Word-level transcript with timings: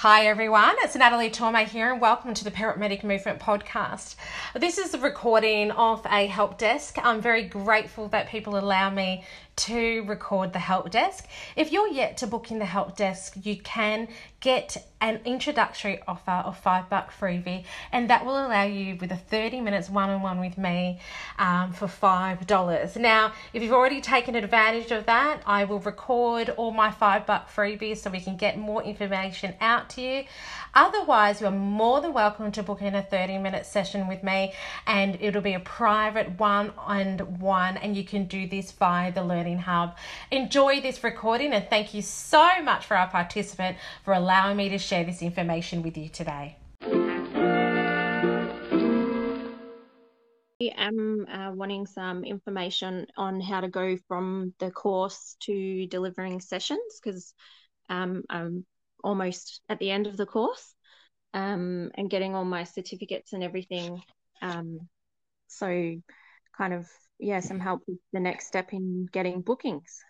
Hi 0.00 0.28
everyone, 0.28 0.76
it's 0.78 0.96
Natalie 0.96 1.28
Torme 1.28 1.66
here 1.66 1.92
and 1.92 2.00
welcome 2.00 2.32
to 2.32 2.42
the 2.42 2.50
Parent 2.50 2.78
Medic 2.78 3.04
Movement 3.04 3.38
podcast. 3.38 4.14
This 4.54 4.78
is 4.78 4.94
a 4.94 4.98
recording 4.98 5.72
of 5.72 6.06
a 6.06 6.24
help 6.24 6.56
desk. 6.56 6.96
I'm 7.02 7.20
very 7.20 7.42
grateful 7.42 8.08
that 8.08 8.30
people 8.30 8.56
allow 8.56 8.88
me 8.88 9.24
to 9.60 10.02
record 10.04 10.52
the 10.52 10.58
help 10.58 10.90
desk. 10.90 11.26
If 11.56 11.70
you're 11.70 11.88
yet 11.88 12.16
to 12.18 12.26
book 12.26 12.50
in 12.50 12.58
the 12.58 12.64
help 12.64 12.96
desk, 12.96 13.34
you 13.42 13.56
can 13.56 14.08
get 14.40 14.86
an 15.02 15.20
introductory 15.24 16.00
offer 16.08 16.30
of 16.30 16.58
five 16.58 16.88
buck 16.88 17.12
freebie, 17.12 17.64
and 17.92 18.08
that 18.08 18.24
will 18.24 18.36
allow 18.36 18.62
you 18.64 18.96
with 18.96 19.12
a 19.12 19.16
30 19.16 19.60
minutes 19.60 19.90
one 19.90 20.08
on 20.08 20.22
one 20.22 20.40
with 20.40 20.56
me 20.56 20.98
um, 21.38 21.72
for 21.72 21.88
five 21.88 22.46
dollars. 22.46 22.96
Now, 22.96 23.32
if 23.52 23.62
you've 23.62 23.72
already 23.72 24.00
taken 24.00 24.34
advantage 24.34 24.90
of 24.92 25.06
that, 25.06 25.42
I 25.46 25.64
will 25.64 25.80
record 25.80 26.50
all 26.50 26.70
my 26.70 26.90
five 26.90 27.26
buck 27.26 27.50
freebies 27.54 27.98
so 27.98 28.10
we 28.10 28.20
can 28.20 28.36
get 28.36 28.58
more 28.58 28.82
information 28.82 29.54
out 29.60 29.90
to 29.90 30.00
you. 30.00 30.24
Otherwise, 30.74 31.40
you're 31.40 31.50
more 31.50 32.00
than 32.00 32.12
welcome 32.12 32.52
to 32.52 32.62
book 32.62 32.80
in 32.80 32.94
a 32.94 33.02
30 33.02 33.38
minute 33.38 33.66
session 33.66 34.06
with 34.06 34.22
me, 34.22 34.52
and 34.86 35.18
it'll 35.20 35.42
be 35.42 35.54
a 35.54 35.60
private 35.60 36.38
one 36.38 36.72
on 36.78 37.18
one, 37.40 37.76
and 37.78 37.96
you 37.96 38.04
can 38.04 38.24
do 38.24 38.46
this 38.46 38.70
via 38.72 39.12
the 39.12 39.22
Learning 39.22 39.49
Hub. 39.58 39.96
Enjoy 40.30 40.80
this 40.80 41.02
recording, 41.02 41.52
and 41.52 41.68
thank 41.68 41.94
you 41.94 42.02
so 42.02 42.62
much 42.62 42.86
for 42.86 42.96
our 42.96 43.08
participant 43.08 43.76
for 44.04 44.14
allowing 44.14 44.56
me 44.56 44.68
to 44.68 44.78
share 44.78 45.04
this 45.04 45.22
information 45.22 45.82
with 45.82 45.96
you 45.96 46.08
today. 46.08 46.56
I 50.62 50.72
am 50.76 51.26
uh, 51.32 51.52
wanting 51.52 51.86
some 51.86 52.24
information 52.24 53.06
on 53.16 53.40
how 53.40 53.60
to 53.60 53.68
go 53.68 53.96
from 54.08 54.52
the 54.58 54.70
course 54.70 55.36
to 55.40 55.86
delivering 55.86 56.40
sessions 56.40 57.00
because 57.02 57.32
um, 57.88 58.24
I'm 58.28 58.66
almost 59.02 59.62
at 59.68 59.78
the 59.78 59.90
end 59.90 60.06
of 60.06 60.16
the 60.16 60.26
course 60.26 60.74
um, 61.32 61.90
and 61.94 62.10
getting 62.10 62.34
all 62.34 62.44
my 62.44 62.64
certificates 62.64 63.32
and 63.32 63.42
everything. 63.42 64.02
Um, 64.42 64.88
so, 65.48 65.66
kind 66.56 66.74
of, 66.74 66.88
yeah, 67.20 67.40
some 67.40 67.60
help 67.60 67.82
with 67.86 67.98
the 68.12 68.20
next 68.20 68.46
step 68.46 68.72
in 68.72 69.08
getting 69.12 69.40
bookings. 69.40 70.02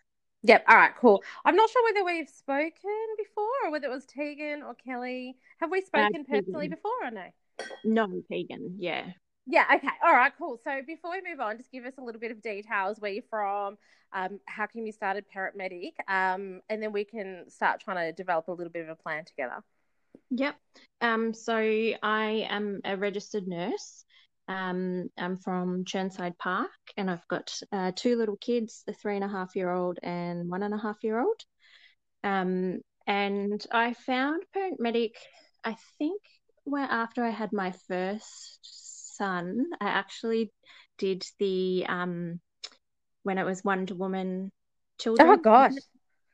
Yep. 0.43 0.65
All 0.69 0.77
right. 0.77 0.93
Cool. 0.99 1.23
I'm 1.45 1.57
not 1.57 1.69
sure 1.69 1.85
whether 1.85 2.05
we've 2.05 2.29
spoken 2.29 2.73
before 3.19 3.45
or 3.65 3.71
whether 3.71 3.89
it 3.89 3.91
was 3.91 4.07
Tegan 4.07 4.63
or 4.63 4.75
Kelly. 4.75 5.37
Have 5.59 5.71
we 5.71 5.83
spoken 5.83 6.25
uh, 6.27 6.37
personally 6.37 6.69
before 6.69 6.93
or 7.03 7.11
no? 7.11 7.27
No, 7.85 8.23
Tegan. 8.31 8.77
Yeah. 8.79 9.05
Yeah. 9.47 9.67
Okay. 9.75 9.89
All 10.05 10.15
right. 10.15 10.33
Cool. 10.39 10.59
So 10.65 10.81
before 10.87 11.11
we 11.11 11.21
move 11.29 11.41
on, 11.41 11.59
just 11.59 11.71
give 11.71 11.85
us 11.85 11.95
a 11.99 12.03
little 12.03 12.21
bit 12.21 12.31
of 12.31 12.41
details 12.41 13.01
where 13.01 13.13
you're 13.13 13.23
from, 13.29 13.77
um, 14.13 14.41
how 14.47 14.67
come 14.67 14.87
you 14.87 14.93
started 14.93 15.29
Parent 15.29 15.57
Medic, 15.57 15.95
um, 16.09 16.63
and 16.71 16.83
then 16.83 16.93
we 16.93 17.05
can 17.05 17.45
start 17.49 17.81
trying 17.81 18.07
to 18.07 18.13
develop 18.13 18.49
a 18.49 18.53
little 18.53 18.73
bit 18.73 18.85
of 18.85 18.89
a 18.89 18.97
plan 18.97 19.25
together. 19.25 19.63
Yep. 20.31 20.57
Um, 21.01 21.35
so 21.35 21.55
I 21.57 22.47
am 22.49 22.81
a 22.85 22.97
registered 22.97 23.47
nurse. 23.47 24.05
Um, 24.51 25.09
I'm 25.17 25.37
from 25.37 25.85
Chirnside 25.85 26.37
Park, 26.37 26.71
and 26.97 27.09
I've 27.09 27.27
got 27.29 27.57
uh, 27.71 27.93
two 27.95 28.17
little 28.17 28.37
kids, 28.37 28.83
a 28.89 28.93
three 28.93 29.15
and 29.15 29.23
a 29.23 29.29
half 29.29 29.55
year 29.55 29.71
old 29.71 30.01
and 30.03 30.51
one 30.51 30.65
and 30.65 30.75
a 30.75 30.79
half 30.79 30.97
year 31.05 31.21
old. 31.21 31.41
Um, 32.25 32.81
and 33.07 33.65
I 33.71 33.95
found 33.95 34.43
Parent 34.53 34.81
Medic, 34.81 35.15
I 35.63 35.77
think, 35.99 36.21
where 36.65 36.83
after 36.83 37.23
I 37.25 37.31
had 37.31 37.53
my 37.53 37.73
first 37.87 38.59
son, 39.17 39.67
I 39.81 39.87
actually 39.87 40.53
did 40.99 41.25
the 41.39 41.87
um, 41.89 42.41
when 43.23 43.39
it 43.39 43.45
was 43.45 43.63
Wonder 43.63 43.95
Woman 43.95 44.51
children. 44.99 45.29
Oh 45.29 45.37
gosh. 45.37 45.75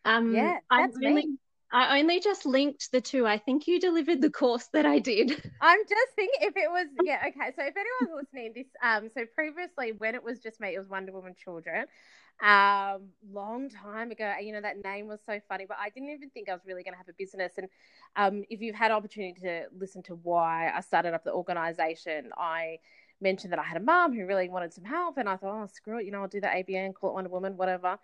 Um, 0.07 0.35
yeah, 0.35 0.55
that's 0.71 0.97
I 1.03 1.07
only, 1.07 1.27
me. 1.27 1.37
I 1.73 1.99
only 1.99 2.21
just 2.21 2.47
linked 2.47 2.93
the 2.93 3.01
two. 3.01 3.27
I 3.27 3.39
think 3.39 3.67
you 3.67 3.81
delivered 3.81 4.21
the 4.21 4.31
course 4.31 4.69
that 4.73 4.87
I 4.87 4.99
did. 4.99 5.31
I'm 5.61 5.81
just 5.89 6.13
thinking 6.15 6.49
if 6.49 6.57
it 6.57 6.71
was 6.71 6.87
yeah 7.01 7.25
okay. 7.29 7.51
So 7.57 7.63
if 7.65 7.75
anyone's 7.77 8.27
listening, 8.27 8.53
this 8.55 8.67
um 8.83 9.09
so 9.13 9.25
previously 9.35 9.93
when 9.93 10.15
it 10.15 10.23
was 10.23 10.39
just 10.41 10.61
me, 10.61 10.75
it 10.75 10.79
was 10.79 10.89
Wonder 10.89 11.13
Woman 11.13 11.35
Children, 11.43 11.87
um 12.43 13.09
long 13.33 13.71
time 13.71 14.11
ago. 14.11 14.35
You 14.41 14.53
know 14.53 14.61
that 14.61 14.83
name 14.85 15.07
was 15.09 15.21
so 15.25 15.41
funny, 15.49 15.65
but 15.67 15.79
I 15.81 15.89
didn't 15.91 16.11
even 16.11 16.29
think 16.31 16.49
I 16.49 16.53
was 16.53 16.63
really 16.67 16.83
going 16.83 16.93
to 16.93 16.99
have 16.99 17.09
a 17.09 17.15
business. 17.15 17.53
And 17.57 17.69
um 18.17 18.45
if 18.51 18.61
you've 18.61 18.77
had 18.77 18.91
opportunity 18.91 19.41
to 19.43 19.65
listen 19.77 20.03
to 20.05 20.15
why 20.17 20.71
I 20.75 20.81
started 20.81 21.15
up 21.15 21.25
the 21.25 21.33
organization, 21.33 22.31
I 22.37 22.79
mentioned 23.21 23.53
that 23.53 23.59
I 23.59 23.65
had 23.65 23.79
a 23.79 23.85
mom 23.85 24.13
who 24.15 24.27
really 24.27 24.51
wanted 24.51 24.75
some 24.75 24.85
help, 24.85 25.17
and 25.17 25.29
I 25.29 25.37
thought, 25.37 25.63
oh, 25.63 25.67
screw 25.73 25.99
it, 25.99 26.05
you 26.05 26.13
know, 26.13 26.21
I'll 26.21 26.29
do 26.29 26.41
the 26.41 26.49
ABN, 26.49 26.93
call 26.95 27.11
it 27.11 27.15
Wonder 27.15 27.31
Woman, 27.31 27.57
whatever. 27.57 27.99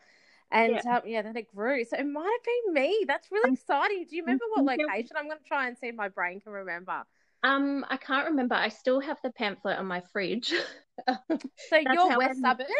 And 0.53 0.79
yeah. 0.85 0.97
Um, 0.97 1.03
yeah, 1.07 1.23
then 1.23 1.37
it 1.37 1.53
grew. 1.55 1.83
So 1.85 1.97
it 1.97 2.07
might 2.07 2.23
have 2.25 2.45
been 2.45 2.75
me. 2.75 3.05
That's 3.09 3.33
really 3.33 3.55
exciting. 3.55 4.07
Do 4.09 4.17
you 4.17 4.23
remember 4.23 4.45
what 4.53 4.65
location? 4.79 5.17
I'm 5.17 5.27
going 5.27 5.39
to 5.39 5.45
try 5.45 5.67
and 5.67 5.77
see 5.79 5.89
if 5.89 5.95
my 5.95 6.09
brain 6.09 6.41
can 6.41 6.53
remember. 6.53 7.03
Um, 7.43 7.85
I 7.89 7.97
can't 7.97 8.29
remember. 8.29 8.55
I 8.55 8.69
still 8.69 9.01
have 9.01 9.19
the 9.25 9.31
pamphlet 9.31 9.79
on 9.79 9.87
my 9.87 10.03
fridge. 10.13 10.53
so 11.09 11.17
you're 11.73 12.19
west 12.19 12.37
I'm... 12.37 12.43
suburbs? 12.43 12.71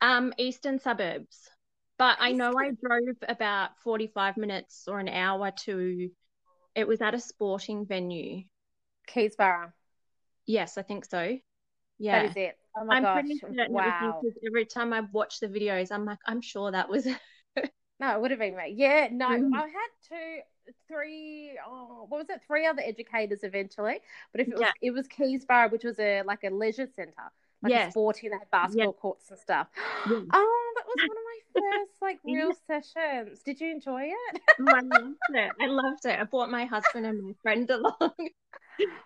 Um, 0.00 0.32
eastern 0.38 0.78
suburbs. 0.78 1.50
But 1.98 2.18
I 2.20 2.32
know 2.32 2.52
I 2.58 2.70
drove 2.70 3.16
about 3.28 3.70
45 3.82 4.36
minutes 4.36 4.84
or 4.86 5.00
an 5.00 5.08
hour 5.08 5.50
to. 5.64 6.10
It 6.74 6.86
was 6.86 7.00
at 7.00 7.14
a 7.14 7.20
sporting 7.20 7.86
venue. 7.86 8.42
Keysborough. 9.08 9.72
Yes, 10.46 10.78
I 10.78 10.82
think 10.82 11.06
so. 11.06 11.38
Yeah. 11.98 12.22
That 12.22 12.30
is 12.30 12.36
it. 12.36 12.58
Oh 12.76 12.86
I'm 12.90 13.02
gosh. 13.02 13.20
pretty 13.20 13.38
certain 13.38 13.72
wow. 13.72 14.20
every 14.46 14.66
time 14.66 14.92
I 14.92 15.00
watch 15.12 15.40
the 15.40 15.48
videos, 15.48 15.90
I'm 15.90 16.04
like, 16.04 16.18
I'm 16.26 16.42
sure 16.42 16.70
that 16.70 16.88
was 16.88 17.06
No, 17.98 18.14
it 18.14 18.20
would 18.20 18.30
have 18.30 18.40
been 18.40 18.56
me. 18.56 18.74
Yeah, 18.76 19.08
no, 19.10 19.28
mm. 19.28 19.50
I 19.54 19.60
had 19.60 19.90
two, 20.06 20.72
three, 20.86 21.58
oh, 21.66 22.04
what 22.08 22.18
was 22.18 22.28
it? 22.28 22.40
Three 22.46 22.66
other 22.66 22.82
educators 22.84 23.42
eventually. 23.42 24.00
But 24.32 24.42
if 24.42 24.48
it 24.48 24.54
was, 24.54 24.60
yeah. 24.60 24.72
it 24.82 24.90
was 24.90 25.08
Keysborough, 25.08 25.72
which 25.72 25.84
was 25.84 25.98
a 25.98 26.22
like 26.26 26.44
a 26.44 26.50
leisure 26.50 26.88
centre, 26.94 27.14
like 27.62 27.72
yes. 27.72 27.88
a 27.88 27.90
sporting, 27.92 28.30
they 28.30 28.36
had 28.36 28.50
basketball 28.50 28.92
yes. 28.92 29.00
courts 29.00 29.30
and 29.30 29.38
stuff. 29.38 29.68
Yes. 30.08 30.24
Oh, 30.32 30.65
was 30.86 31.08
one 31.08 31.16
of 31.16 31.24
my 31.24 31.60
first 31.60 32.02
like 32.02 32.18
real 32.24 32.52
sessions. 32.66 33.42
Did 33.44 33.60
you 33.60 33.70
enjoy 33.70 34.04
it? 34.04 34.40
I 34.68 34.80
loved 34.80 35.16
it. 35.30 35.52
I 35.60 35.66
loved 35.66 36.04
it. 36.04 36.18
I 36.18 36.24
brought 36.24 36.50
my 36.50 36.64
husband 36.64 37.06
and 37.06 37.22
my 37.22 37.32
friend 37.42 37.68
along. 37.70 38.12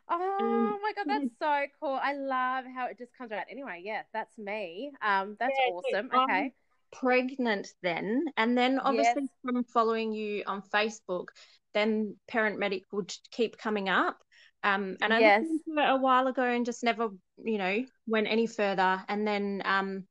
Oh 0.08 0.78
my 0.82 0.92
god, 0.96 1.06
that's 1.06 1.38
so 1.41 1.66
cool! 1.80 1.98
I 2.02 2.14
love 2.14 2.64
how 2.74 2.86
it 2.86 2.98
just 2.98 3.16
comes 3.16 3.32
out. 3.32 3.44
Anyway, 3.50 3.82
yeah, 3.84 4.02
that's 4.12 4.36
me. 4.38 4.92
Um, 5.02 5.36
that's 5.38 5.54
yeah, 5.64 5.72
awesome. 5.72 6.10
Okay. 6.12 6.52
pregnant 6.92 7.68
then, 7.82 8.24
and 8.36 8.56
then 8.56 8.80
obviously 8.80 9.22
yes. 9.22 9.30
from 9.44 9.64
following 9.64 10.12
you 10.12 10.42
on 10.47 10.62
Facebook, 10.74 11.26
then 11.74 12.16
Parent 12.28 12.58
Medic 12.58 12.84
would 12.92 13.12
keep 13.30 13.58
coming 13.58 13.88
up. 13.88 14.18
Um, 14.62 14.97
and 15.00 15.12
I 15.12 15.20
yes. 15.20 15.42
listened 15.42 15.60
to 15.68 15.82
it 15.82 15.91
a 15.91 15.97
while 15.97 16.26
ago 16.26 16.42
and 16.42 16.66
just 16.66 16.84
never, 16.84 17.08
you 17.42 17.58
know, 17.58 17.84
went 18.06 18.26
any 18.28 18.47
further. 18.47 19.02
And 19.08 19.26
then 19.26 19.62
um, 19.64 20.04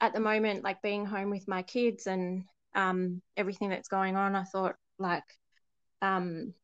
at 0.00 0.12
the 0.12 0.20
moment, 0.20 0.64
like 0.64 0.82
being 0.82 1.06
home 1.06 1.30
with 1.30 1.48
my 1.48 1.62
kids 1.62 2.06
and 2.06 2.44
um, 2.74 3.22
everything 3.36 3.70
that's 3.70 3.88
going 3.88 4.16
on, 4.16 4.36
I 4.36 4.44
thought 4.44 4.76
like 4.98 5.24
um, 6.02 6.54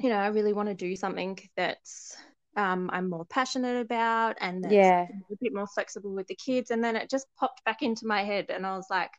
you 0.00 0.08
know, 0.08 0.16
I 0.16 0.28
really 0.28 0.52
want 0.52 0.68
to 0.68 0.74
do 0.74 0.96
something 0.96 1.38
that's 1.56 2.16
um, 2.56 2.90
I'm 2.92 3.08
more 3.08 3.24
passionate 3.24 3.80
about 3.80 4.36
and 4.40 4.66
yeah. 4.70 5.06
a 5.30 5.36
bit 5.40 5.54
more 5.54 5.66
flexible 5.66 6.12
with 6.12 6.26
the 6.26 6.34
kids. 6.34 6.70
And 6.70 6.82
then 6.82 6.96
it 6.96 7.10
just 7.10 7.26
popped 7.38 7.64
back 7.64 7.82
into 7.82 8.06
my 8.06 8.24
head 8.24 8.46
and 8.50 8.66
I 8.66 8.76
was 8.76 8.86
like, 8.90 9.10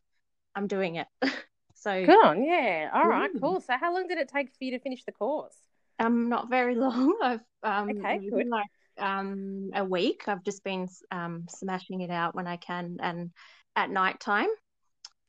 I'm 0.54 0.66
doing 0.66 0.96
it. 0.96 1.06
so 1.74 2.04
good 2.04 2.24
on, 2.24 2.44
yeah. 2.44 2.90
All 2.94 3.08
right, 3.08 3.30
mm. 3.32 3.40
cool. 3.40 3.60
So 3.60 3.74
how 3.78 3.92
long 3.92 4.08
did 4.08 4.18
it 4.18 4.28
take 4.28 4.48
for 4.56 4.64
you 4.64 4.72
to 4.72 4.78
finish 4.78 5.04
the 5.04 5.12
course? 5.12 5.56
Um, 5.98 6.28
not 6.28 6.48
very 6.48 6.74
long. 6.76 7.16
I've 7.22 7.40
um 7.62 7.90
okay, 7.90 8.18
good. 8.18 8.46
like 8.48 8.66
um 8.98 9.70
a 9.74 9.84
week. 9.84 10.24
I've 10.26 10.44
just 10.44 10.64
been 10.64 10.88
um 11.10 11.46
smashing 11.48 12.00
it 12.00 12.10
out 12.10 12.34
when 12.34 12.46
I 12.46 12.56
can 12.56 12.96
and 13.00 13.30
at 13.76 13.90
night 13.90 14.20
time. 14.20 14.48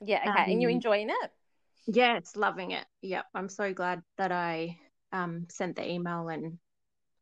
Yeah, 0.02 0.20
okay. 0.28 0.30
Um, 0.30 0.52
and 0.52 0.62
you 0.62 0.68
um, 0.68 0.76
enjoying 0.76 1.10
it? 1.10 1.32
Yes, 1.88 2.36
loving 2.36 2.72
it. 2.72 2.86
Yep. 3.02 3.26
I'm 3.34 3.50
so 3.50 3.74
glad 3.74 4.02
that 4.18 4.32
I 4.32 4.78
um, 5.12 5.48
sent 5.50 5.76
the 5.76 5.90
email 5.90 6.28
and 6.30 6.58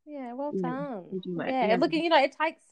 yeah, 0.05 0.33
well 0.33 0.53
done. 0.61 0.87
yeah, 1.47 1.67
yeah, 1.67 1.75
look, 1.75 1.93
you 1.93 2.09
know, 2.09 2.21
it 2.21 2.35
takes, 2.39 2.63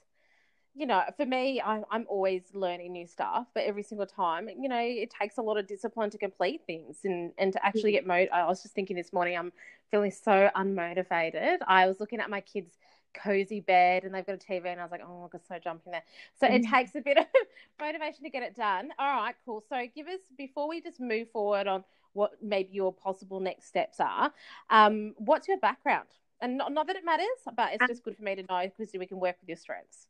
you 0.75 0.85
know, 0.85 1.01
for 1.17 1.25
me, 1.25 1.61
I, 1.61 1.81
I'm 1.89 2.05
always 2.09 2.43
learning 2.53 2.93
new 2.93 3.07
stuff, 3.07 3.47
but 3.53 3.63
every 3.63 3.83
single 3.83 4.05
time, 4.05 4.49
you 4.49 4.69
know, 4.69 4.79
it 4.79 5.13
takes 5.17 5.37
a 5.37 5.41
lot 5.41 5.57
of 5.57 5.67
discipline 5.67 6.09
to 6.11 6.17
complete 6.17 6.61
things 6.65 6.99
and 7.03 7.31
and 7.37 7.53
to 7.53 7.65
actually 7.65 7.91
get 7.91 8.05
mode. 8.05 8.29
I 8.33 8.45
was 8.45 8.61
just 8.61 8.73
thinking 8.73 8.95
this 8.95 9.13
morning, 9.13 9.37
I'm 9.37 9.51
feeling 9.91 10.11
so 10.11 10.49
unmotivated. 10.55 11.57
I 11.67 11.87
was 11.87 11.99
looking 11.99 12.19
at 12.19 12.29
my 12.29 12.41
kids' 12.41 12.77
cozy 13.13 13.59
bed 13.59 14.03
and 14.03 14.13
they've 14.13 14.25
got 14.25 14.35
a 14.35 14.37
TV 14.37 14.67
and 14.67 14.79
I 14.79 14.83
was 14.83 14.91
like, 14.91 15.01
oh, 15.05 15.25
I 15.25 15.27
could 15.29 15.45
so 15.45 15.57
jump 15.63 15.81
in 15.85 15.91
there. 15.91 16.03
So 16.39 16.47
mm-hmm. 16.47 16.55
it 16.55 16.69
takes 16.69 16.95
a 16.95 17.01
bit 17.01 17.17
of 17.17 17.25
motivation 17.79 18.23
to 18.23 18.29
get 18.29 18.43
it 18.43 18.55
done. 18.55 18.89
All 18.97 19.21
right, 19.21 19.35
cool. 19.45 19.63
So 19.69 19.75
give 19.95 20.07
us 20.07 20.19
before 20.37 20.67
we 20.67 20.81
just 20.81 20.99
move 20.99 21.29
forward 21.31 21.67
on 21.67 21.83
what 22.13 22.31
maybe 22.41 22.69
your 22.73 22.93
possible 22.93 23.39
next 23.39 23.67
steps 23.67 23.99
are. 23.99 24.33
Um, 24.69 25.13
what's 25.17 25.47
your 25.47 25.57
background? 25.57 26.07
And 26.41 26.57
not, 26.57 26.71
not 26.71 26.87
that 26.87 26.95
it 26.95 27.05
matters, 27.05 27.27
but 27.55 27.73
it's 27.73 27.87
just 27.87 28.03
good 28.03 28.17
for 28.17 28.23
me 28.23 28.35
to 28.35 28.43
know 28.43 28.63
because 28.77 28.91
we 28.97 29.05
can 29.05 29.19
work 29.19 29.37
with 29.41 29.49
your 29.49 29.57
strengths. 29.57 30.07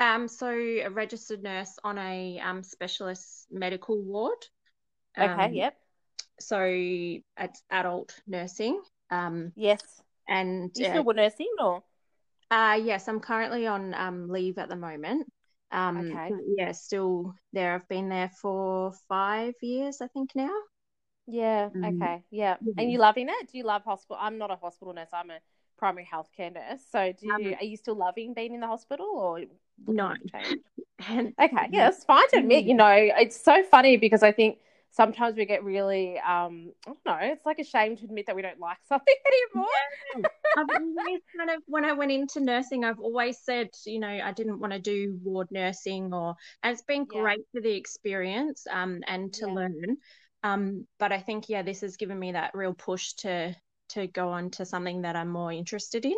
Um, 0.00 0.28
so 0.28 0.48
a 0.48 0.88
registered 0.88 1.42
nurse 1.42 1.78
on 1.84 1.98
a 1.98 2.40
um, 2.40 2.62
specialist 2.62 3.46
medical 3.50 4.00
ward. 4.00 4.46
Okay. 5.18 5.30
Um, 5.30 5.52
yep. 5.52 5.76
So 6.40 6.62
it's 6.64 7.62
adult 7.70 8.18
nursing. 8.26 8.80
Um, 9.10 9.52
yes. 9.56 9.82
And 10.28 10.70
you 10.74 10.86
still 10.86 11.08
uh, 11.08 11.12
nursing 11.12 11.52
or? 11.58 11.82
Uh, 12.50 12.80
yes, 12.82 13.08
I'm 13.08 13.20
currently 13.20 13.66
on 13.66 13.94
um, 13.94 14.28
leave 14.28 14.58
at 14.58 14.68
the 14.68 14.76
moment. 14.76 15.26
Um, 15.70 15.98
okay. 15.98 16.34
Yeah, 16.56 16.72
still 16.72 17.34
there. 17.52 17.74
I've 17.74 17.88
been 17.88 18.08
there 18.08 18.30
for 18.40 18.92
five 19.08 19.54
years, 19.62 20.00
I 20.00 20.08
think 20.08 20.30
now. 20.34 20.50
Yeah. 21.26 21.68
Um, 21.74 21.84
okay. 21.84 22.22
Yeah. 22.30 22.56
yeah. 22.60 22.72
And 22.76 22.90
you 22.90 22.98
loving 22.98 23.28
it? 23.28 23.50
Do 23.52 23.58
you 23.58 23.64
love 23.64 23.84
hospital? 23.84 24.18
I'm 24.20 24.38
not 24.38 24.50
a 24.50 24.56
hospital 24.56 24.92
nurse. 24.92 25.10
I'm 25.12 25.30
a 25.30 25.38
primary 25.78 26.08
healthcare 26.12 26.52
nurse. 26.52 26.80
So, 26.90 27.12
do 27.12 27.26
you, 27.26 27.34
um, 27.34 27.54
are 27.60 27.64
you 27.64 27.76
still 27.76 27.94
loving 27.94 28.34
being 28.34 28.54
in 28.54 28.60
the 28.60 28.66
hospital 28.66 29.06
or 29.06 29.40
no? 29.86 30.12
okay. 31.10 31.68
Yeah, 31.70 31.88
it's 31.88 32.04
fine 32.04 32.28
to 32.30 32.38
admit. 32.38 32.64
You 32.64 32.74
know, 32.74 32.90
it's 32.92 33.40
so 33.40 33.62
funny 33.62 33.96
because 33.96 34.24
I 34.24 34.32
think 34.32 34.58
sometimes 34.90 35.36
we 35.36 35.44
get 35.44 35.62
really 35.62 36.18
um 36.18 36.72
I 36.86 36.90
don't 36.90 37.06
know, 37.06 37.18
it's 37.20 37.46
like 37.46 37.60
a 37.60 37.64
shame 37.64 37.96
to 37.96 38.04
admit 38.04 38.26
that 38.26 38.34
we 38.36 38.42
don't 38.42 38.58
like 38.58 38.78
something 38.88 39.14
anymore. 39.26 39.68
Yeah. 40.18 40.22
I've 40.56 40.66
always 40.68 41.20
kind 41.36 41.50
of 41.50 41.62
when 41.66 41.84
I 41.84 41.92
went 41.92 42.12
into 42.12 42.40
nursing, 42.40 42.84
I've 42.84 43.00
always 43.00 43.38
said, 43.42 43.70
you 43.86 44.00
know, 44.00 44.08
I 44.08 44.32
didn't 44.32 44.60
want 44.60 44.72
to 44.72 44.78
do 44.78 45.18
ward 45.22 45.48
nursing 45.50 46.12
or 46.12 46.34
and 46.62 46.72
it's 46.72 46.82
been 46.82 47.06
yeah. 47.12 47.20
great 47.20 47.40
for 47.52 47.60
the 47.60 47.72
experience 47.72 48.66
um 48.70 49.00
and 49.06 49.32
to 49.34 49.46
yeah. 49.46 49.54
learn. 49.54 49.96
Um, 50.42 50.86
but 50.98 51.12
I 51.12 51.20
think 51.20 51.48
yeah, 51.48 51.62
this 51.62 51.82
has 51.82 51.96
given 51.96 52.18
me 52.18 52.32
that 52.32 52.54
real 52.54 52.74
push 52.74 53.12
to 53.14 53.54
to 53.90 54.06
go 54.06 54.30
on 54.30 54.50
to 54.50 54.64
something 54.64 55.02
that 55.02 55.16
I'm 55.16 55.28
more 55.28 55.52
interested 55.52 56.04
in. 56.04 56.16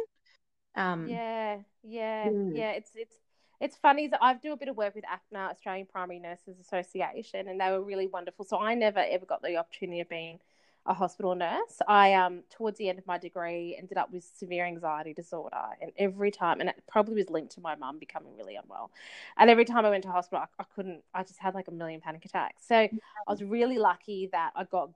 Um, 0.77 1.09
yeah, 1.09 1.59
yeah, 1.83 2.29
mm. 2.29 2.57
yeah. 2.57 2.73
It's 2.73 2.91
it's 2.95 3.17
it's 3.61 3.77
funny 3.77 4.09
that 4.09 4.23
I 4.23 4.35
do 4.35 4.53
a 4.53 4.57
bit 4.57 4.69
of 4.69 4.77
work 4.77 4.95
with 4.95 5.05
APNA, 5.05 5.51
Australian 5.51 5.87
Primary 5.87 6.19
Nurses 6.21 6.59
Association, 6.61 7.49
and 7.49 7.61
they 7.61 7.71
were 7.71 7.83
really 7.83 8.07
wonderful. 8.07 8.45
So 8.45 8.59
I 8.59 8.75
never 8.75 9.01
ever 9.01 9.27
got 9.27 9.43
the 9.43 9.57
opportunity 9.57 10.01
of 10.01 10.09
being 10.09 10.39
a 10.87 10.95
hospital 10.95 11.35
nurse. 11.35 11.79
I 11.87 12.15
um 12.15 12.43
towards 12.51 12.79
the 12.79 12.89
end 12.89 12.99
of 12.99 13.07
my 13.07 13.19
degree 13.19 13.77
ended 13.79 13.99
up 13.99 14.13
with 14.13 14.25
severe 14.25 14.67
anxiety 14.67 15.13
disorder, 15.15 15.57
and 15.81 15.93
every 15.97 16.31
time, 16.31 16.61
and 16.61 16.69
it 16.69 16.83
probably 16.89 17.15
was 17.15 17.31
linked 17.31 17.53
to 17.53 17.61
my 17.61 17.75
mum 17.77 17.99
becoming 17.99 18.37
really 18.37 18.57
unwell, 18.57 18.91
and 19.39 19.51
every 19.51 19.65
time 19.65 19.87
I 19.87 19.91
went 19.91 20.03
to 20.05 20.11
hospital, 20.11 20.45
I, 20.59 20.63
I 20.63 20.65
couldn't. 20.75 21.03
I 21.15 21.23
just 21.23 21.39
had 21.39 21.55
like 21.55 21.69
a 21.69 21.73
million 21.73 22.01
panic 22.01 22.25
attacks. 22.25 22.67
So 22.67 22.77
I 22.77 22.91
was 23.29 23.43
really 23.43 23.79
lucky 23.79 24.29
that 24.33 24.53
I 24.57 24.65
got 24.65 24.91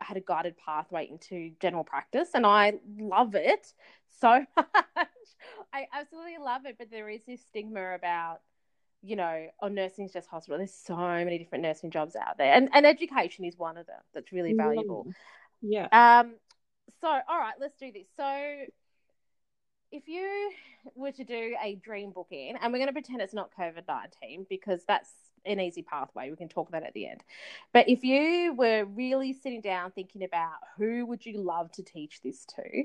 had 0.00 0.16
a 0.16 0.20
guided 0.20 0.56
pathway 0.56 1.08
into 1.08 1.50
general 1.60 1.84
practice, 1.84 2.30
and 2.34 2.46
I 2.46 2.74
love 2.98 3.34
it 3.34 3.72
so 4.20 4.44
much. 4.56 5.08
I 5.72 5.86
absolutely 5.92 6.38
love 6.38 6.66
it, 6.66 6.76
but 6.78 6.90
there 6.90 7.08
is 7.08 7.20
this 7.26 7.40
stigma 7.42 7.94
about, 7.94 8.40
you 9.02 9.16
know, 9.16 9.46
oh, 9.62 9.68
nursing 9.68 10.06
is 10.06 10.12
just 10.12 10.28
hospital. 10.28 10.58
There's 10.58 10.74
so 10.74 10.96
many 10.96 11.38
different 11.38 11.62
nursing 11.62 11.90
jobs 11.90 12.16
out 12.16 12.38
there, 12.38 12.52
and 12.52 12.68
and 12.72 12.86
education 12.86 13.44
is 13.44 13.56
one 13.56 13.76
of 13.76 13.86
them 13.86 14.00
that's 14.12 14.32
really 14.32 14.54
valuable. 14.54 15.06
Yeah. 15.62 15.88
Um. 15.92 16.34
So, 17.00 17.08
all 17.08 17.38
right, 17.38 17.54
let's 17.60 17.76
do 17.76 17.92
this. 17.92 18.06
So, 18.16 18.64
if 19.92 20.08
you 20.08 20.52
were 20.94 21.12
to 21.12 21.24
do 21.24 21.56
a 21.62 21.76
dream 21.76 22.10
booking, 22.10 22.56
and 22.60 22.72
we're 22.72 22.78
going 22.78 22.88
to 22.88 22.92
pretend 22.92 23.20
it's 23.20 23.34
not 23.34 23.50
COVID 23.58 23.84
nineteen 23.86 24.46
because 24.48 24.82
that's 24.86 25.10
an 25.44 25.60
easy 25.60 25.82
pathway. 25.82 26.30
We 26.30 26.36
can 26.36 26.48
talk 26.48 26.68
about 26.68 26.82
it 26.82 26.86
at 26.88 26.94
the 26.94 27.08
end. 27.08 27.22
But 27.72 27.88
if 27.88 28.04
you 28.04 28.54
were 28.54 28.84
really 28.84 29.32
sitting 29.32 29.60
down 29.60 29.92
thinking 29.92 30.24
about 30.24 30.58
who 30.76 31.06
would 31.06 31.24
you 31.24 31.40
love 31.40 31.70
to 31.72 31.82
teach 31.82 32.20
this 32.22 32.44
to, 32.56 32.84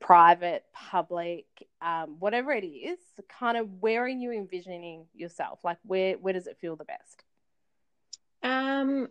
private, 0.00 0.64
public, 0.72 1.46
um, 1.82 2.16
whatever 2.18 2.52
it 2.52 2.64
is, 2.64 2.98
kind 3.38 3.56
of 3.56 3.68
where 3.80 4.02
are 4.02 4.08
you 4.08 4.32
envisioning 4.32 5.06
yourself? 5.14 5.60
Like 5.62 5.78
where 5.84 6.14
where 6.14 6.32
does 6.32 6.46
it 6.46 6.58
feel 6.60 6.76
the 6.76 6.84
best? 6.84 7.24
Um 8.42 9.08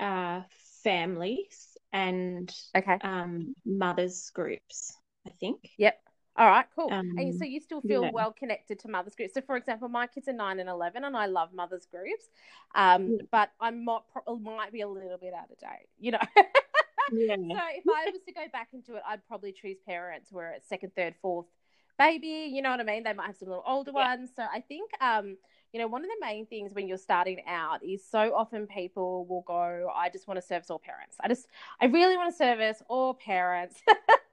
uh 0.00 0.42
families 0.82 1.76
and 1.92 2.52
okay. 2.76 2.98
um 3.02 3.54
mothers 3.64 4.30
groups, 4.30 4.96
I 5.26 5.30
think. 5.40 5.70
Yep. 5.78 6.00
All 6.36 6.48
right, 6.48 6.66
cool. 6.74 6.92
Um, 6.92 7.14
so 7.38 7.44
you 7.44 7.60
still 7.60 7.80
feel 7.80 8.02
yeah. 8.02 8.10
well 8.12 8.32
connected 8.32 8.80
to 8.80 8.88
mothers 8.88 9.14
groups. 9.14 9.34
So, 9.34 9.40
for 9.40 9.56
example, 9.56 9.88
my 9.88 10.08
kids 10.08 10.26
are 10.26 10.32
nine 10.32 10.58
and 10.58 10.68
eleven, 10.68 11.04
and 11.04 11.16
I 11.16 11.26
love 11.26 11.50
mothers 11.54 11.86
groups, 11.88 12.24
um, 12.74 13.12
yeah. 13.12 13.18
but 13.30 13.50
I 13.60 13.70
might 13.70 14.00
might 14.40 14.72
be 14.72 14.80
a 14.80 14.88
little 14.88 15.16
bit 15.16 15.32
out 15.32 15.50
of 15.52 15.58
date, 15.58 15.86
you 16.00 16.10
know. 16.10 16.18
Yeah. 17.12 17.36
So 17.36 17.60
if 17.74 17.84
I 17.86 18.10
was 18.10 18.20
to 18.26 18.32
go 18.32 18.44
back 18.52 18.68
into 18.72 18.96
it, 18.96 19.02
I'd 19.06 19.26
probably 19.26 19.52
choose 19.52 19.78
parents 19.86 20.32
where 20.32 20.52
it's 20.52 20.68
second, 20.68 20.92
third, 20.96 21.14
fourth 21.20 21.46
baby. 21.98 22.50
You 22.52 22.62
know 22.62 22.70
what 22.70 22.80
I 22.80 22.84
mean? 22.84 23.04
They 23.04 23.12
might 23.12 23.26
have 23.26 23.36
some 23.36 23.48
little 23.48 23.64
older 23.66 23.92
yeah. 23.94 24.16
ones. 24.16 24.30
So 24.34 24.42
I 24.42 24.60
think, 24.60 24.90
um, 25.00 25.36
you 25.72 25.80
know, 25.80 25.86
one 25.86 26.02
of 26.02 26.08
the 26.08 26.26
main 26.26 26.46
things 26.46 26.72
when 26.72 26.88
you're 26.88 26.98
starting 26.98 27.40
out 27.46 27.84
is 27.84 28.04
so 28.08 28.34
often 28.34 28.66
people 28.66 29.26
will 29.26 29.44
go, 29.46 29.90
I 29.94 30.08
just 30.08 30.28
want 30.28 30.40
to 30.40 30.46
service 30.46 30.70
all 30.70 30.78
parents. 30.78 31.16
I 31.20 31.28
just, 31.28 31.46
I 31.80 31.86
really 31.86 32.16
want 32.16 32.32
to 32.32 32.36
service 32.36 32.82
all 32.88 33.14
parents. 33.14 33.76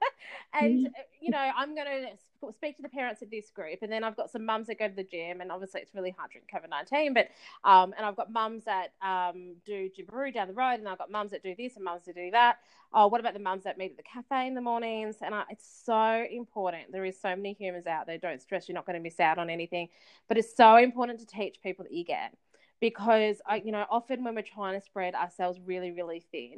and, 0.52 0.86
mm-hmm. 0.86 0.92
you 1.20 1.30
know, 1.30 1.50
I'm 1.56 1.74
going 1.74 1.86
to 1.86 2.08
speak 2.50 2.76
to 2.76 2.82
the 2.82 2.88
parents 2.88 3.22
of 3.22 3.30
this 3.30 3.50
group, 3.50 3.78
and 3.82 3.92
then 3.92 4.02
I've 4.02 4.16
got 4.16 4.30
some 4.30 4.44
mums 4.44 4.66
that 4.66 4.78
go 4.78 4.88
to 4.88 4.94
the 4.94 5.04
gym, 5.04 5.40
and 5.40 5.52
obviously 5.52 5.80
it's 5.80 5.94
really 5.94 6.10
hard 6.10 6.32
during 6.32 6.46
COVID 6.52 6.70
nineteen. 6.70 7.14
But 7.14 7.28
um, 7.62 7.94
and 7.96 8.04
I've 8.04 8.16
got 8.16 8.32
mums 8.32 8.64
that 8.64 8.94
um 9.00 9.54
do 9.64 9.88
Gymbaroo 9.96 10.34
down 10.34 10.48
the 10.48 10.54
road, 10.54 10.80
and 10.80 10.88
I've 10.88 10.98
got 10.98 11.10
mums 11.10 11.30
that 11.30 11.42
do 11.42 11.54
this 11.56 11.76
and 11.76 11.84
mums 11.84 12.06
that 12.06 12.16
do 12.16 12.30
that. 12.32 12.56
Oh, 12.92 13.06
what 13.06 13.20
about 13.20 13.34
the 13.34 13.40
mums 13.40 13.64
that 13.64 13.78
meet 13.78 13.92
at 13.92 13.96
the 13.96 14.02
cafe 14.02 14.46
in 14.46 14.54
the 14.54 14.60
mornings? 14.60 15.16
And 15.22 15.34
I, 15.34 15.44
it's 15.50 15.82
so 15.84 16.24
important. 16.30 16.90
There 16.90 17.04
is 17.04 17.18
so 17.20 17.36
many 17.36 17.52
humans 17.52 17.86
out 17.86 18.06
there. 18.06 18.18
Don't 18.18 18.42
stress; 18.42 18.68
you're 18.68 18.74
not 18.74 18.86
going 18.86 18.96
to 18.96 19.02
miss 19.02 19.20
out 19.20 19.38
on 19.38 19.48
anything. 19.48 19.88
But 20.26 20.38
it's 20.38 20.56
so 20.56 20.76
important 20.76 21.20
to 21.20 21.26
teach 21.26 21.60
people 21.62 21.84
that 21.84 21.92
you 21.92 22.04
get 22.04 22.34
because 22.82 23.40
I, 23.46 23.62
you 23.64 23.70
know, 23.70 23.86
often 23.88 24.24
when 24.24 24.34
we're 24.34 24.42
trying 24.42 24.78
to 24.78 24.84
spread 24.84 25.14
ourselves 25.14 25.60
really, 25.64 25.92
really 25.92 26.24
thin 26.32 26.56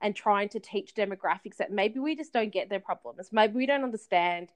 and 0.00 0.16
trying 0.16 0.48
to 0.48 0.58
teach 0.58 0.94
demographics 0.94 1.58
that 1.58 1.70
maybe 1.70 2.00
we 2.00 2.16
just 2.16 2.32
don't 2.32 2.50
get 2.50 2.70
their 2.70 2.80
problems, 2.80 3.28
maybe 3.30 3.52
we 3.52 3.66
don't 3.66 3.84
understand 3.84 4.48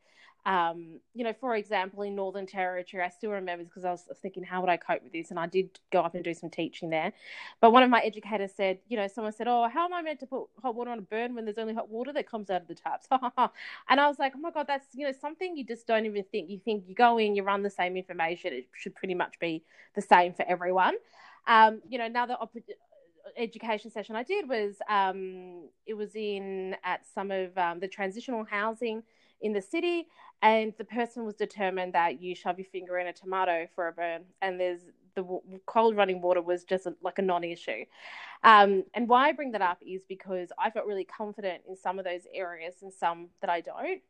um, 0.46 1.00
you 1.14 1.24
know, 1.24 1.34
for 1.38 1.54
example, 1.54 2.02
in 2.02 2.14
Northern 2.14 2.46
Territory, 2.46 3.02
I 3.02 3.08
still 3.08 3.30
remember 3.30 3.64
because 3.64 3.84
I 3.84 3.90
was 3.90 4.04
thinking, 4.22 4.42
how 4.42 4.60
would 4.60 4.70
I 4.70 4.76
cope 4.76 5.02
with 5.02 5.12
this? 5.12 5.30
And 5.30 5.38
I 5.38 5.46
did 5.46 5.78
go 5.92 6.00
up 6.00 6.14
and 6.14 6.24
do 6.24 6.32
some 6.32 6.48
teaching 6.48 6.88
there. 6.88 7.12
But 7.60 7.72
one 7.72 7.82
of 7.82 7.90
my 7.90 8.00
educators 8.00 8.52
said, 8.56 8.78
you 8.88 8.96
know, 8.96 9.06
someone 9.06 9.32
said, 9.32 9.48
oh, 9.48 9.68
how 9.68 9.84
am 9.84 9.92
I 9.92 10.00
meant 10.00 10.20
to 10.20 10.26
put 10.26 10.46
hot 10.62 10.74
water 10.74 10.90
on 10.90 10.98
a 10.98 11.02
burn 11.02 11.34
when 11.34 11.44
there's 11.44 11.58
only 11.58 11.74
hot 11.74 11.90
water 11.90 12.12
that 12.14 12.28
comes 12.28 12.48
out 12.48 12.62
of 12.62 12.68
the 12.68 12.74
taps? 12.74 13.06
and 13.88 14.00
I 14.00 14.08
was 14.08 14.18
like, 14.18 14.32
oh 14.34 14.40
my 14.40 14.50
God, 14.50 14.66
that's, 14.66 14.86
you 14.94 15.06
know, 15.06 15.12
something 15.12 15.56
you 15.56 15.64
just 15.64 15.86
don't 15.86 16.06
even 16.06 16.24
think. 16.24 16.48
You 16.48 16.58
think 16.58 16.84
you 16.88 16.94
go 16.94 17.18
in, 17.18 17.34
you 17.34 17.42
run 17.42 17.62
the 17.62 17.70
same 17.70 17.96
information. 17.96 18.54
It 18.54 18.68
should 18.72 18.94
pretty 18.94 19.14
much 19.14 19.38
be 19.40 19.62
the 19.94 20.02
same 20.02 20.32
for 20.32 20.44
everyone. 20.48 20.94
Um, 21.46 21.82
you 21.88 21.98
know, 21.98 22.06
another 22.06 22.34
opportunity 22.34 22.74
education 23.36 23.90
session 23.90 24.16
I 24.16 24.24
did 24.24 24.48
was 24.48 24.76
um, 24.88 25.68
it 25.86 25.94
was 25.94 26.16
in 26.16 26.76
at 26.84 27.06
some 27.14 27.30
of 27.30 27.56
um, 27.56 27.78
the 27.78 27.86
transitional 27.86 28.44
housing 28.44 29.02
in 29.40 29.52
the 29.52 29.62
city, 29.62 30.06
and 30.42 30.72
the 30.78 30.84
person 30.84 31.24
was 31.24 31.34
determined 31.34 31.94
that 31.94 32.20
you 32.20 32.34
shove 32.34 32.58
your 32.58 32.66
finger 32.66 32.98
in 32.98 33.06
a 33.06 33.12
tomato 33.12 33.66
for 33.74 33.88
a 33.88 33.92
burn, 33.92 34.22
and 34.42 34.58
there's 34.60 34.80
the 35.14 35.40
cold 35.66 35.96
running 35.96 36.20
water 36.20 36.40
was 36.40 36.64
just 36.64 36.86
a, 36.86 36.94
like 37.02 37.18
a 37.18 37.22
non-issue. 37.22 37.84
Um, 38.44 38.84
and 38.94 39.08
why 39.08 39.28
I 39.28 39.32
bring 39.32 39.52
that 39.52 39.62
up 39.62 39.78
is 39.86 40.02
because 40.08 40.50
I 40.58 40.70
felt 40.70 40.86
really 40.86 41.04
confident 41.04 41.62
in 41.68 41.76
some 41.76 41.98
of 41.98 42.04
those 42.04 42.22
areas 42.32 42.76
and 42.82 42.92
some 42.92 43.28
that 43.40 43.50
I 43.50 43.60
don't. 43.60 44.00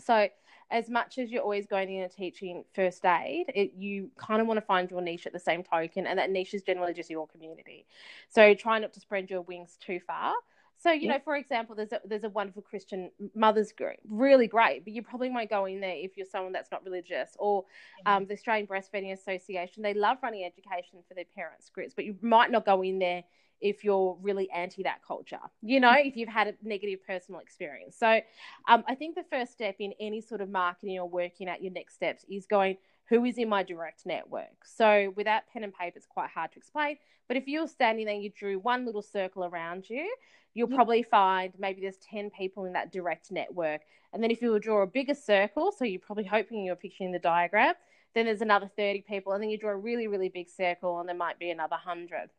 So, 0.00 0.28
as 0.70 0.88
much 0.88 1.18
as 1.18 1.30
you're 1.30 1.42
always 1.42 1.66
going 1.66 1.92
in 1.92 2.02
and 2.02 2.10
teaching 2.12 2.64
first 2.74 3.04
aid, 3.04 3.46
it, 3.54 3.72
you 3.76 4.10
kind 4.16 4.40
of 4.40 4.46
want 4.46 4.58
to 4.58 4.66
find 4.66 4.90
your 4.90 5.00
niche 5.00 5.26
at 5.26 5.32
the 5.32 5.38
same 5.38 5.62
token, 5.62 6.06
and 6.06 6.18
that 6.18 6.30
niche 6.30 6.54
is 6.54 6.62
generally 6.62 6.94
just 6.94 7.10
your 7.10 7.26
community. 7.26 7.86
So, 8.28 8.54
try 8.54 8.78
not 8.78 8.92
to 8.94 9.00
spread 9.00 9.30
your 9.30 9.42
wings 9.42 9.76
too 9.80 10.00
far. 10.00 10.34
So 10.76 10.92
you 10.92 11.08
know, 11.08 11.18
for 11.24 11.36
example, 11.36 11.74
there's 11.74 11.92
a 11.92 12.00
there's 12.04 12.24
a 12.24 12.28
wonderful 12.28 12.62
Christian 12.62 13.10
mothers 13.34 13.72
group, 13.72 13.96
really 14.08 14.46
great, 14.46 14.84
but 14.84 14.92
you 14.92 15.02
probably 15.02 15.30
won't 15.30 15.50
go 15.50 15.64
in 15.64 15.80
there 15.80 15.96
if 15.96 16.16
you're 16.16 16.26
someone 16.26 16.52
that's 16.52 16.70
not 16.70 16.84
religious. 16.84 17.36
Or 17.38 17.64
um, 18.06 18.26
the 18.26 18.34
Australian 18.34 18.66
Breastfeeding 18.66 19.12
Association, 19.12 19.82
they 19.82 19.94
love 19.94 20.18
running 20.22 20.44
education 20.44 20.98
for 21.08 21.14
their 21.14 21.24
parents 21.34 21.70
groups, 21.70 21.94
but 21.94 22.04
you 22.04 22.16
might 22.20 22.50
not 22.50 22.66
go 22.66 22.82
in 22.82 22.98
there 22.98 23.24
if 23.60 23.82
you're 23.82 24.18
really 24.20 24.50
anti 24.50 24.82
that 24.82 25.00
culture. 25.06 25.40
You 25.62 25.80
know, 25.80 25.94
if 25.96 26.16
you've 26.16 26.28
had 26.28 26.48
a 26.48 26.54
negative 26.62 26.98
personal 27.06 27.40
experience. 27.40 27.96
So 27.98 28.20
um, 28.68 28.84
I 28.86 28.94
think 28.94 29.14
the 29.14 29.24
first 29.30 29.52
step 29.52 29.76
in 29.78 29.94
any 29.98 30.20
sort 30.20 30.40
of 30.40 30.50
marketing 30.50 30.98
or 30.98 31.08
working 31.08 31.48
at 31.48 31.62
your 31.62 31.72
next 31.72 31.94
steps 31.94 32.24
is 32.28 32.46
going 32.46 32.76
who 33.08 33.24
is 33.24 33.38
in 33.38 33.48
my 33.48 33.62
direct 33.62 34.06
network. 34.06 34.64
So 34.64 35.12
without 35.16 35.42
pen 35.52 35.64
and 35.64 35.74
paper, 35.74 35.96
it's 35.96 36.06
quite 36.06 36.30
hard 36.30 36.52
to 36.52 36.58
explain. 36.58 36.96
But 37.28 37.36
if 37.36 37.46
you're 37.46 37.68
standing 37.68 38.06
there, 38.06 38.14
you 38.14 38.30
drew 38.30 38.58
one 38.58 38.86
little 38.86 39.02
circle 39.02 39.44
around 39.44 39.88
you, 39.88 40.14
you'll 40.54 40.68
probably 40.68 41.02
find 41.02 41.52
maybe 41.58 41.80
there's 41.82 41.98
10 42.10 42.30
people 42.30 42.64
in 42.64 42.72
that 42.72 42.92
direct 42.92 43.30
network. 43.30 43.82
And 44.12 44.22
then 44.22 44.30
if 44.30 44.40
you 44.40 44.58
draw 44.60 44.82
a 44.82 44.86
bigger 44.86 45.14
circle, 45.14 45.72
so 45.72 45.84
you're 45.84 46.00
probably 46.00 46.24
hoping 46.24 46.64
you're 46.64 46.76
picturing 46.76 47.12
the 47.12 47.18
diagram, 47.18 47.74
then 48.14 48.26
there's 48.26 48.40
another 48.40 48.70
30 48.76 49.02
people. 49.02 49.32
And 49.32 49.42
then 49.42 49.50
you 49.50 49.58
draw 49.58 49.72
a 49.72 49.76
really, 49.76 50.06
really 50.06 50.28
big 50.28 50.48
circle, 50.48 51.00
and 51.00 51.08
there 51.08 51.16
might 51.16 51.38
be 51.38 51.50
another 51.50 51.76
100. 51.84 52.30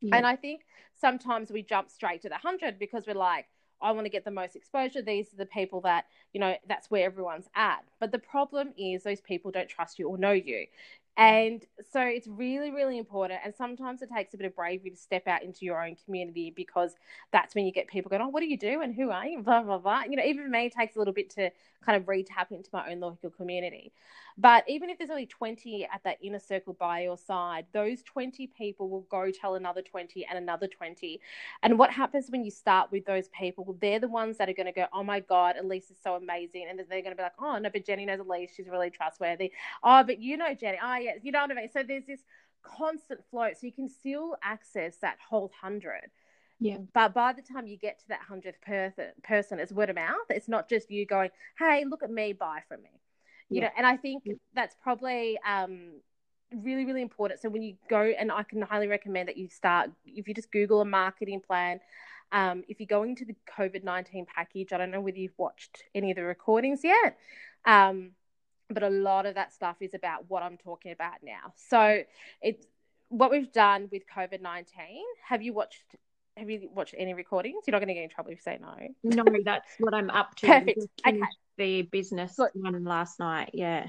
Yep. 0.00 0.14
And 0.14 0.26
I 0.26 0.36
think 0.36 0.62
sometimes 0.98 1.50
we 1.50 1.62
jump 1.62 1.90
straight 1.90 2.22
to 2.22 2.28
the 2.28 2.34
100 2.42 2.78
because 2.78 3.06
we're 3.06 3.14
like, 3.14 3.46
I 3.80 3.92
want 3.92 4.06
to 4.06 4.10
get 4.10 4.24
the 4.24 4.30
most 4.30 4.56
exposure. 4.56 5.02
These 5.02 5.32
are 5.32 5.36
the 5.36 5.46
people 5.46 5.80
that, 5.82 6.06
you 6.32 6.40
know, 6.40 6.56
that's 6.66 6.90
where 6.90 7.04
everyone's 7.04 7.48
at. 7.54 7.84
But 8.00 8.10
the 8.10 8.18
problem 8.18 8.72
is 8.76 9.02
those 9.02 9.20
people 9.20 9.50
don't 9.50 9.68
trust 9.68 9.98
you 9.98 10.08
or 10.08 10.18
know 10.18 10.32
you. 10.32 10.66
And 11.18 11.64
so 11.92 12.00
it's 12.00 12.28
really, 12.28 12.70
really 12.70 12.98
important. 12.98 13.40
And 13.44 13.54
sometimes 13.54 14.02
it 14.02 14.10
takes 14.14 14.34
a 14.34 14.38
bit 14.38 14.46
of 14.46 14.56
bravery 14.56 14.90
to 14.90 14.96
step 14.96 15.26
out 15.28 15.42
into 15.42 15.66
your 15.66 15.84
own 15.84 15.96
community 16.04 16.52
because 16.56 16.94
that's 17.32 17.56
when 17.56 17.66
you 17.66 17.72
get 17.72 17.88
people 17.88 18.08
going, 18.08 18.22
Oh, 18.22 18.28
what 18.28 18.40
do 18.40 18.46
you 18.46 18.58
do? 18.58 18.82
And 18.82 18.94
who 18.94 19.10
are 19.10 19.26
you? 19.26 19.42
Blah, 19.42 19.62
blah, 19.62 19.78
blah. 19.78 20.02
You 20.08 20.16
know, 20.16 20.24
even 20.24 20.50
me, 20.50 20.66
it 20.66 20.74
takes 20.74 20.96
a 20.96 21.00
little 21.00 21.14
bit 21.14 21.30
to 21.30 21.50
kind 21.84 21.96
of 22.00 22.08
re 22.08 22.22
tap 22.22 22.52
into 22.52 22.70
my 22.72 22.90
own 22.92 23.00
local 23.00 23.30
community. 23.30 23.92
But 24.38 24.64
even 24.68 24.90
if 24.90 24.98
there's 24.98 25.10
only 25.10 25.26
20 25.26 25.86
at 25.92 26.02
that 26.04 26.18
inner 26.22 26.38
circle 26.38 26.74
by 26.74 27.02
your 27.02 27.16
side, 27.18 27.66
those 27.72 28.02
20 28.04 28.46
people 28.48 28.88
will 28.88 29.06
go 29.10 29.30
tell 29.32 29.56
another 29.56 29.82
20 29.82 30.26
and 30.26 30.38
another 30.38 30.68
20. 30.68 31.20
And 31.64 31.78
what 31.78 31.90
happens 31.90 32.30
when 32.30 32.44
you 32.44 32.50
start 32.52 32.92
with 32.92 33.04
those 33.04 33.28
people? 33.28 33.76
They're 33.80 33.98
the 34.00 34.08
ones 34.08 34.38
that 34.38 34.48
are 34.48 34.52
going 34.52 34.66
to 34.66 34.72
go, 34.72 34.86
oh 34.92 35.02
my 35.02 35.20
God, 35.20 35.56
Elise 35.60 35.90
is 35.90 35.98
so 36.02 36.14
amazing. 36.14 36.66
And 36.70 36.78
they're 36.78 37.02
going 37.02 37.10
to 37.10 37.16
be 37.16 37.22
like, 37.22 37.32
oh, 37.40 37.58
no, 37.58 37.68
but 37.70 37.84
Jenny 37.84 38.06
knows 38.06 38.20
Elise. 38.20 38.50
She's 38.56 38.68
really 38.68 38.90
trustworthy. 38.90 39.52
Oh, 39.82 40.04
but 40.04 40.20
you 40.20 40.36
know 40.36 40.54
Jenny. 40.54 40.78
Oh, 40.82 40.96
yeah. 40.96 41.07
You 41.22 41.32
know 41.32 41.40
what 41.42 41.50
I 41.50 41.54
mean? 41.54 41.68
So 41.72 41.82
there's 41.82 42.06
this 42.06 42.20
constant 42.62 43.20
flow. 43.30 43.50
So 43.52 43.66
you 43.66 43.72
can 43.72 43.88
still 43.88 44.36
access 44.42 44.96
that 44.98 45.18
whole 45.28 45.50
hundred. 45.60 46.10
Yeah. 46.60 46.78
But 46.92 47.14
by 47.14 47.32
the 47.32 47.42
time 47.42 47.66
you 47.66 47.76
get 47.76 48.00
to 48.00 48.08
that 48.08 48.20
hundredth 48.20 48.60
person, 48.60 49.06
person, 49.22 49.60
it's 49.60 49.72
word 49.72 49.90
of 49.90 49.96
mouth. 49.96 50.16
It's 50.28 50.48
not 50.48 50.68
just 50.68 50.90
you 50.90 51.06
going, 51.06 51.30
"Hey, 51.58 51.84
look 51.84 52.02
at 52.02 52.10
me, 52.10 52.32
buy 52.32 52.60
from 52.68 52.82
me." 52.82 53.00
You 53.48 53.60
yeah. 53.60 53.66
know, 53.66 53.70
and 53.78 53.86
I 53.86 53.96
think 53.96 54.24
that's 54.54 54.76
probably 54.82 55.38
um, 55.46 56.00
really, 56.52 56.84
really 56.84 57.02
important. 57.02 57.40
So 57.40 57.48
when 57.48 57.62
you 57.62 57.76
go, 57.88 58.00
and 58.00 58.32
I 58.32 58.42
can 58.42 58.60
highly 58.62 58.88
recommend 58.88 59.28
that 59.28 59.36
you 59.36 59.48
start 59.48 59.90
if 60.04 60.26
you 60.26 60.34
just 60.34 60.50
Google 60.50 60.80
a 60.80 60.84
marketing 60.84 61.40
plan. 61.40 61.80
Um, 62.30 62.62
if 62.68 62.78
you're 62.78 62.86
going 62.86 63.16
to 63.16 63.24
the 63.24 63.36
COVID 63.56 63.84
nineteen 63.84 64.26
package, 64.26 64.72
I 64.72 64.78
don't 64.78 64.90
know 64.90 65.00
whether 65.00 65.16
you've 65.16 65.38
watched 65.38 65.84
any 65.94 66.10
of 66.10 66.16
the 66.16 66.24
recordings 66.24 66.80
yet. 66.84 67.16
Um, 67.64 68.10
but 68.70 68.82
a 68.82 68.90
lot 68.90 69.26
of 69.26 69.34
that 69.34 69.52
stuff 69.52 69.76
is 69.80 69.94
about 69.94 70.24
what 70.28 70.42
I'm 70.42 70.56
talking 70.56 70.92
about 70.92 71.14
now. 71.22 71.52
So 71.56 72.02
it's 72.42 72.66
what 73.08 73.30
we've 73.30 73.52
done 73.52 73.88
with 73.90 74.02
COVID 74.14 74.40
nineteen. 74.40 75.04
Have 75.26 75.42
you 75.42 75.52
watched 75.52 75.82
have 76.36 76.48
you 76.50 76.68
watched 76.72 76.94
any 76.96 77.14
recordings? 77.14 77.64
You're 77.66 77.72
not 77.72 77.78
going 77.78 77.88
to 77.88 77.94
get 77.94 78.04
in 78.04 78.10
trouble 78.10 78.30
if 78.30 78.38
you 78.38 78.42
say 78.42 78.58
no. 78.60 78.76
No, 79.02 79.24
that's 79.44 79.68
what 79.78 79.94
I'm 79.94 80.10
up 80.10 80.36
to. 80.36 80.46
Perfect. 80.46 80.86
Okay. 81.06 81.20
The 81.56 81.82
business 81.82 82.36
Good. 82.36 82.50
one 82.54 82.84
last 82.84 83.18
night. 83.18 83.50
Yeah. 83.52 83.88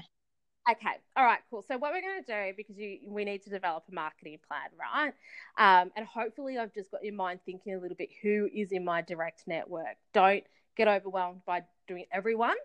Okay. 0.68 0.96
All 1.16 1.24
right. 1.24 1.38
Cool. 1.48 1.62
So 1.66 1.78
what 1.78 1.92
we're 1.92 2.00
going 2.00 2.24
to 2.24 2.48
do 2.48 2.54
because 2.56 2.76
you 2.76 2.98
we 3.06 3.24
need 3.24 3.42
to 3.44 3.50
develop 3.50 3.84
a 3.90 3.94
marketing 3.94 4.38
plan, 4.48 4.70
right? 4.78 5.12
Um, 5.58 5.90
and 5.96 6.06
hopefully 6.06 6.58
I've 6.58 6.74
just 6.74 6.90
got 6.90 7.04
your 7.04 7.14
mind 7.14 7.40
thinking 7.46 7.74
a 7.74 7.78
little 7.78 7.96
bit. 7.96 8.08
Who 8.22 8.48
is 8.52 8.72
in 8.72 8.84
my 8.84 9.02
direct 9.02 9.44
network? 9.46 9.96
Don't 10.12 10.44
get 10.76 10.88
overwhelmed 10.88 11.42
by 11.46 11.62
doing 11.86 12.06
everyone. 12.12 12.56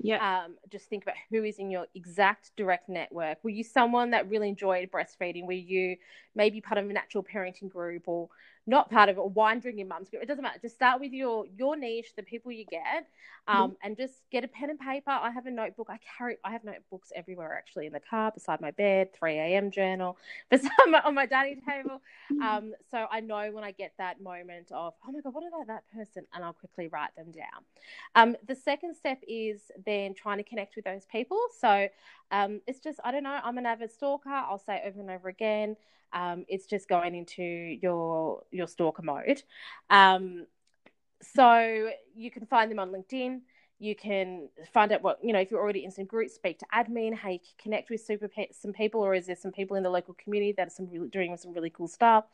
Yeah. 0.00 0.44
Um, 0.44 0.56
just 0.70 0.88
think 0.88 1.02
about 1.02 1.16
who 1.30 1.42
is 1.42 1.58
in 1.58 1.70
your 1.70 1.86
exact 1.94 2.52
direct 2.56 2.88
network. 2.88 3.38
Were 3.42 3.50
you 3.50 3.64
someone 3.64 4.10
that 4.12 4.28
really 4.30 4.48
enjoyed 4.48 4.90
breastfeeding? 4.92 5.46
Were 5.46 5.52
you 5.52 5.96
maybe 6.36 6.60
part 6.60 6.78
of 6.78 6.88
a 6.88 6.92
natural 6.92 7.24
parenting 7.24 7.68
group 7.68 8.04
or 8.06 8.28
not 8.68 8.90
part 8.90 9.08
of 9.08 9.16
it, 9.16 9.20
or 9.20 9.30
wine 9.30 9.60
drinking 9.60 9.88
mums 9.88 10.10
group? 10.10 10.22
It 10.22 10.26
doesn't 10.26 10.42
matter. 10.42 10.58
Just 10.60 10.74
start 10.74 11.00
with 11.00 11.12
your 11.12 11.46
your 11.56 11.76
niche, 11.76 12.12
the 12.16 12.22
people 12.22 12.52
you 12.52 12.66
get, 12.66 13.06
um, 13.48 13.70
mm 13.70 13.74
and 13.82 13.96
just 13.96 14.22
get 14.30 14.44
a 14.44 14.48
pen 14.48 14.70
and 14.70 14.78
paper. 14.78 15.10
I 15.10 15.30
have 15.30 15.46
a 15.46 15.50
notebook. 15.50 15.88
I 15.90 15.98
carry. 16.18 16.36
I 16.44 16.52
have 16.52 16.64
notebooks 16.64 17.10
everywhere, 17.14 17.54
actually, 17.56 17.86
in 17.86 17.92
the 17.92 18.00
car, 18.00 18.30
beside 18.30 18.60
my 18.60 18.70
bed, 18.72 19.14
three 19.14 19.38
a.m. 19.38 19.70
journal, 19.70 20.18
beside 20.50 20.70
my, 20.88 21.00
on 21.00 21.14
my 21.14 21.26
dining 21.26 21.62
table. 21.62 22.00
Mm. 22.32 22.42
Um, 22.42 22.72
so 22.90 23.06
I 23.10 23.20
know 23.20 23.50
when 23.52 23.64
I 23.64 23.70
get 23.70 23.94
that 23.98 24.20
moment 24.20 24.70
of, 24.72 24.94
oh 25.06 25.12
my 25.12 25.20
god, 25.20 25.32
what 25.32 25.44
about 25.46 25.66
that 25.68 25.84
person, 25.94 26.26
and 26.34 26.44
I'll 26.44 26.52
quickly 26.52 26.88
write 26.88 27.14
them 27.16 27.32
down. 27.32 27.64
Um, 28.14 28.36
the 28.46 28.54
second 28.54 28.94
step 28.94 29.22
is 29.26 29.70
then 29.86 30.14
trying 30.14 30.38
to 30.38 30.44
connect 30.44 30.76
with 30.76 30.84
those 30.84 31.06
people. 31.06 31.40
So 31.58 31.88
um, 32.30 32.60
it's 32.66 32.80
just 32.80 33.00
I 33.04 33.12
don't 33.12 33.22
know. 33.22 33.40
I'm 33.42 33.58
an 33.58 33.66
avid 33.66 33.90
stalker. 33.90 34.28
I'll 34.28 34.58
say 34.58 34.82
over 34.84 35.00
and 35.00 35.10
over 35.10 35.28
again. 35.28 35.76
Um, 36.12 36.44
it's 36.48 36.66
just 36.66 36.88
going 36.88 37.14
into 37.14 37.42
your 37.42 38.42
your 38.50 38.66
stalker 38.66 39.02
mode. 39.02 39.42
Um, 39.90 40.46
so 41.22 41.90
you 42.14 42.30
can 42.30 42.46
find 42.46 42.70
them 42.70 42.78
on 42.78 42.90
LinkedIn. 42.90 43.40
You 43.80 43.94
can 43.94 44.48
find 44.72 44.90
out 44.90 45.02
what 45.02 45.18
you 45.22 45.32
know 45.32 45.38
if 45.38 45.50
you're 45.50 45.60
already 45.60 45.84
in 45.84 45.90
some 45.90 46.04
groups. 46.04 46.34
Speak 46.34 46.58
to 46.58 46.66
admin. 46.74 47.14
How 47.14 47.30
you 47.30 47.38
can 47.38 47.54
connect 47.58 47.90
with 47.90 48.00
super 48.00 48.28
pe- 48.28 48.52
some 48.52 48.72
people, 48.72 49.00
or 49.00 49.14
is 49.14 49.26
there 49.26 49.36
some 49.36 49.52
people 49.52 49.76
in 49.76 49.82
the 49.82 49.90
local 49.90 50.14
community 50.14 50.52
that 50.56 50.66
are 50.66 50.70
some 50.70 50.88
really, 50.90 51.08
doing 51.08 51.36
some 51.36 51.52
really 51.52 51.70
cool 51.70 51.88
stuff? 51.88 52.24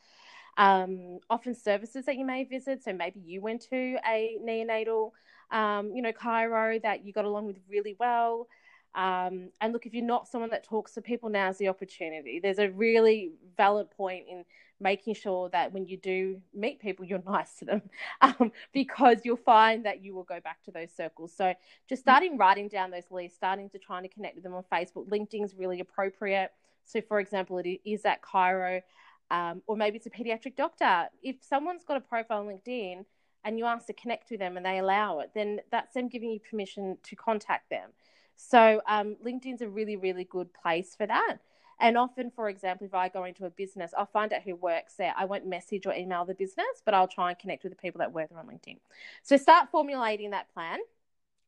Um, 0.57 1.19
often 1.29 1.53
services 1.53 2.05
that 2.05 2.17
you 2.17 2.25
may 2.25 2.45
visit. 2.45 2.83
So 2.83 2.93
maybe 2.93 3.19
you 3.19 3.41
went 3.41 3.61
to 3.69 3.97
a 4.07 4.37
neonatal, 4.41 5.11
um, 5.51 5.91
you 5.93 6.01
know, 6.01 6.13
chiro 6.13 6.81
that 6.81 7.05
you 7.05 7.13
got 7.13 7.25
along 7.25 7.45
with 7.45 7.57
really 7.69 7.95
well. 7.99 8.47
Um, 8.95 9.49
and 9.59 9.73
look, 9.73 9.85
if 9.85 9.93
you're 9.93 10.05
not 10.05 10.27
someone 10.27 10.49
that 10.51 10.63
talks 10.63 10.93
to 10.93 11.01
people, 11.01 11.29
now's 11.29 11.57
the 11.57 11.67
opportunity. 11.67 12.39
There's 12.39 12.59
a 12.59 12.69
really 12.69 13.33
valid 13.57 13.91
point 13.91 14.25
in 14.29 14.45
making 14.79 15.15
sure 15.15 15.49
that 15.49 15.73
when 15.73 15.85
you 15.85 15.97
do 15.97 16.41
meet 16.53 16.79
people, 16.79 17.05
you're 17.05 17.21
nice 17.27 17.55
to 17.55 17.65
them 17.65 17.81
um, 18.21 18.51
because 18.73 19.17
you'll 19.23 19.35
find 19.35 19.85
that 19.85 20.03
you 20.03 20.15
will 20.15 20.23
go 20.23 20.39
back 20.39 20.63
to 20.63 20.71
those 20.71 20.91
circles. 20.91 21.33
So 21.35 21.53
just 21.89 22.01
starting 22.01 22.37
writing 22.37 22.69
down 22.69 22.89
those 22.89 23.11
lists, 23.11 23.37
starting 23.37 23.69
to 23.71 23.79
try 23.79 24.01
to 24.01 24.07
connect 24.07 24.35
with 24.35 24.43
them 24.43 24.53
on 24.53 24.63
Facebook. 24.71 25.09
LinkedIn 25.09 25.43
is 25.43 25.55
really 25.55 25.81
appropriate. 25.81 26.51
So, 26.85 27.01
for 27.01 27.19
example, 27.19 27.57
it 27.57 27.81
is 27.83 28.03
that 28.03 28.21
chiro, 28.21 28.81
um, 29.29 29.61
or 29.67 29.75
maybe 29.75 29.97
it's 29.97 30.05
a 30.05 30.09
pediatric 30.09 30.55
doctor. 30.55 31.07
If 31.21 31.37
someone's 31.41 31.83
got 31.83 31.97
a 31.97 32.01
profile 32.01 32.39
on 32.39 32.47
LinkedIn 32.47 33.03
and 33.43 33.57
you 33.57 33.65
ask 33.65 33.87
to 33.87 33.93
connect 33.93 34.29
with 34.29 34.39
them 34.39 34.55
and 34.55 34.65
they 34.65 34.79
allow 34.79 35.19
it, 35.19 35.31
then 35.33 35.61
that's 35.71 35.93
them 35.95 36.07
giving 36.07 36.31
you 36.31 36.39
permission 36.39 36.97
to 37.03 37.15
contact 37.15 37.69
them. 37.69 37.89
So 38.35 38.81
um, 38.87 39.15
LinkedIn's 39.25 39.61
a 39.61 39.69
really, 39.69 39.95
really 39.95 40.25
good 40.25 40.53
place 40.53 40.95
for 40.95 41.07
that. 41.07 41.37
And 41.79 41.97
often, 41.97 42.31
for 42.31 42.47
example, 42.47 42.87
if 42.87 42.93
I 42.93 43.09
go 43.09 43.25
into 43.25 43.45
a 43.45 43.49
business, 43.49 43.91
I'll 43.97 44.05
find 44.05 44.31
out 44.31 44.43
who 44.43 44.55
works 44.55 44.93
there. 44.95 45.13
I 45.17 45.25
won't 45.25 45.45
message 45.45 45.85
or 45.85 45.93
email 45.93 46.23
the 46.23 46.33
business, 46.33 46.81
but 46.85 46.93
I'll 46.93 47.07
try 47.07 47.29
and 47.29 47.39
connect 47.39 47.63
with 47.63 47.73
the 47.73 47.77
people 47.77 47.99
that 47.99 48.13
work 48.13 48.29
there 48.29 48.39
on 48.39 48.47
LinkedIn. 48.47 48.77
So 49.23 49.35
start 49.35 49.69
formulating 49.71 50.31
that 50.31 50.53
plan. 50.53 50.79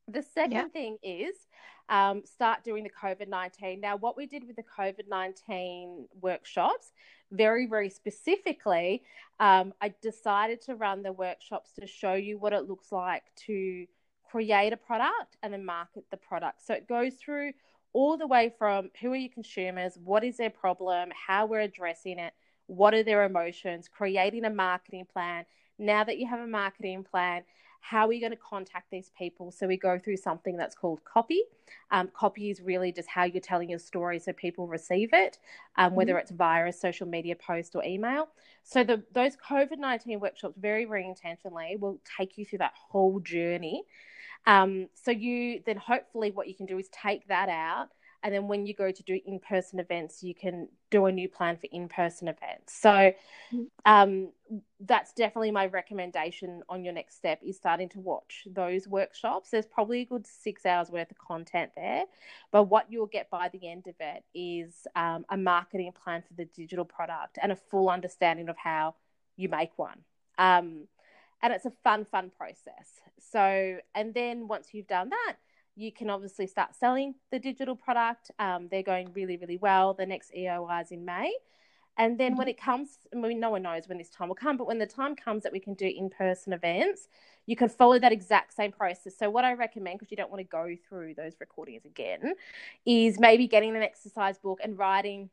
The 0.09 0.21
second 0.21 0.51
yeah. 0.51 0.67
thing 0.67 0.97
is 1.01 1.35
um, 1.89 2.23
start 2.25 2.63
doing 2.63 2.83
the 2.83 2.89
COVID 2.89 3.29
19. 3.29 3.79
Now, 3.79 3.95
what 3.95 4.17
we 4.17 4.25
did 4.25 4.45
with 4.45 4.57
the 4.57 4.63
COVID 4.63 5.07
19 5.07 6.07
workshops, 6.21 6.91
very, 7.31 7.65
very 7.65 7.89
specifically, 7.89 9.03
um, 9.39 9.73
I 9.81 9.93
decided 10.01 10.61
to 10.63 10.75
run 10.75 11.03
the 11.03 11.13
workshops 11.13 11.71
to 11.79 11.87
show 11.87 12.13
you 12.13 12.37
what 12.37 12.53
it 12.53 12.67
looks 12.67 12.91
like 12.91 13.23
to 13.47 13.85
create 14.29 14.73
a 14.73 14.77
product 14.77 15.37
and 15.41 15.53
then 15.53 15.65
market 15.65 16.05
the 16.11 16.17
product. 16.17 16.65
So 16.65 16.73
it 16.73 16.87
goes 16.87 17.15
through 17.15 17.53
all 17.93 18.17
the 18.17 18.27
way 18.27 18.53
from 18.57 18.91
who 19.01 19.11
are 19.11 19.15
your 19.15 19.31
consumers, 19.31 19.97
what 20.03 20.23
is 20.23 20.37
their 20.37 20.49
problem, 20.49 21.09
how 21.27 21.45
we're 21.45 21.61
addressing 21.61 22.19
it, 22.19 22.33
what 22.67 22.93
are 22.93 23.03
their 23.03 23.23
emotions, 23.23 23.87
creating 23.87 24.45
a 24.45 24.49
marketing 24.49 25.07
plan. 25.11 25.45
Now 25.79 26.03
that 26.03 26.17
you 26.17 26.27
have 26.27 26.39
a 26.39 26.47
marketing 26.47 27.03
plan, 27.03 27.43
how 27.79 28.05
are 28.05 28.07
we 28.07 28.19
going 28.19 28.31
to 28.31 28.37
contact 28.37 28.91
these 28.91 29.11
people? 29.17 29.51
So 29.51 29.65
we 29.65 29.77
go 29.77 29.97
through 29.97 30.17
something 30.17 30.57
that's 30.57 30.75
called 30.75 31.03
copy. 31.05 31.41
Um, 31.91 32.09
copy 32.13 32.49
is 32.49 32.61
really 32.61 32.91
just 32.91 33.07
how 33.07 33.23
you're 33.23 33.39
telling 33.39 33.69
your 33.69 33.79
story 33.79 34.19
so 34.19 34.33
people 34.33 34.67
receive 34.67 35.09
it, 35.13 35.37
um, 35.77 35.95
whether 35.95 36.13
mm-hmm. 36.13 36.19
it's 36.19 36.31
via 36.31 36.67
a 36.67 36.73
social 36.73 37.07
media 37.07 37.35
post 37.35 37.75
or 37.75 37.83
email. 37.85 38.27
So 38.63 38.83
the, 38.83 39.03
those 39.13 39.37
COVID 39.37 39.77
19 39.77 40.19
workshops, 40.19 40.55
very, 40.59 40.85
very 40.85 41.05
intentionally, 41.05 41.77
will 41.79 41.99
take 42.17 42.37
you 42.37 42.45
through 42.45 42.59
that 42.59 42.73
whole 42.75 43.19
journey 43.21 43.85
um, 44.47 44.87
so 44.95 45.11
you 45.11 45.61
then 45.65 45.77
hopefully 45.77 46.31
what 46.31 46.47
you 46.47 46.55
can 46.55 46.65
do 46.65 46.79
is 46.79 46.89
take 46.89 47.27
that 47.27 47.49
out 47.49 47.89
and 48.23 48.33
then 48.33 48.47
when 48.47 48.65
you 48.65 48.73
go 48.73 48.91
to 48.91 49.03
do 49.03 49.19
in-person 49.25 49.79
events 49.79 50.23
you 50.23 50.33
can 50.33 50.67
do 50.89 51.05
a 51.05 51.11
new 51.11 51.27
plan 51.29 51.57
for 51.57 51.67
in-person 51.71 52.29
events. 52.29 52.73
So 52.73 53.11
um, 53.85 54.29
that's 54.79 55.13
definitely 55.13 55.51
my 55.51 55.67
recommendation 55.67 56.63
on 56.69 56.83
your 56.83 56.93
next 56.93 57.17
step 57.17 57.39
is 57.45 57.57
starting 57.57 57.89
to 57.89 57.99
watch 57.99 58.47
those 58.49 58.87
workshops. 58.87 59.49
There's 59.49 59.65
probably 59.65 60.01
a 60.01 60.05
good 60.05 60.25
six 60.25 60.65
hours 60.65 60.89
worth 60.89 61.11
of 61.11 61.17
content 61.17 61.71
there 61.75 62.05
but 62.51 62.63
what 62.63 62.89
you'll 62.89 63.07
get 63.07 63.29
by 63.29 63.49
the 63.49 63.67
end 63.69 63.87
of 63.87 63.95
it 63.99 64.23
is 64.33 64.87
um, 64.95 65.25
a 65.29 65.37
marketing 65.37 65.91
plan 66.03 66.23
for 66.25 66.33
the 66.35 66.45
digital 66.45 66.85
product 66.85 67.37
and 67.41 67.51
a 67.51 67.55
full 67.55 67.89
understanding 67.89 68.47
of 68.47 68.55
how 68.57 68.95
you 69.35 69.49
make 69.49 69.77
one. 69.77 69.99
Um, 70.37 70.87
and 71.41 71.53
it's 71.53 71.65
a 71.65 71.71
fun, 71.83 72.05
fun 72.05 72.31
process. 72.37 73.01
So, 73.19 73.77
and 73.95 74.13
then 74.13 74.47
once 74.47 74.69
you've 74.71 74.87
done 74.87 75.09
that, 75.09 75.35
you 75.75 75.91
can 75.91 76.09
obviously 76.09 76.47
start 76.47 76.75
selling 76.75 77.15
the 77.31 77.39
digital 77.39 77.75
product. 77.75 78.31
Um, 78.39 78.67
they're 78.69 78.83
going 78.83 79.11
really, 79.13 79.37
really 79.37 79.57
well. 79.57 79.93
The 79.93 80.05
next 80.05 80.33
EOI 80.35 80.83
is 80.83 80.91
in 80.91 81.05
May. 81.05 81.31
And 81.99 82.19
then 82.19 82.35
when 82.35 82.45
mm-hmm. 82.45 82.49
it 82.49 82.61
comes, 82.61 82.99
I 83.13 83.17
mean, 83.17 83.39
no 83.39 83.51
one 83.51 83.63
knows 83.63 83.87
when 83.87 83.97
this 83.97 84.09
time 84.09 84.27
will 84.27 84.35
come, 84.35 84.57
but 84.57 84.67
when 84.67 84.77
the 84.77 84.85
time 84.85 85.15
comes 85.15 85.43
that 85.43 85.51
we 85.51 85.59
can 85.59 85.73
do 85.73 85.87
in 85.87 86.09
person 86.09 86.53
events, 86.53 87.07
you 87.47 87.55
can 87.55 87.69
follow 87.69 87.97
that 87.97 88.11
exact 88.11 88.53
same 88.55 88.71
process. 88.71 89.17
So, 89.17 89.29
what 89.29 89.45
I 89.45 89.53
recommend, 89.53 89.97
because 89.97 90.11
you 90.11 90.17
don't 90.17 90.29
want 90.29 90.41
to 90.41 90.47
go 90.47 90.75
through 90.87 91.15
those 91.15 91.33
recordings 91.39 91.85
again, 91.85 92.33
is 92.85 93.19
maybe 93.19 93.47
getting 93.47 93.75
an 93.75 93.81
exercise 93.81 94.37
book 94.37 94.59
and 94.63 94.77
writing 94.77 95.29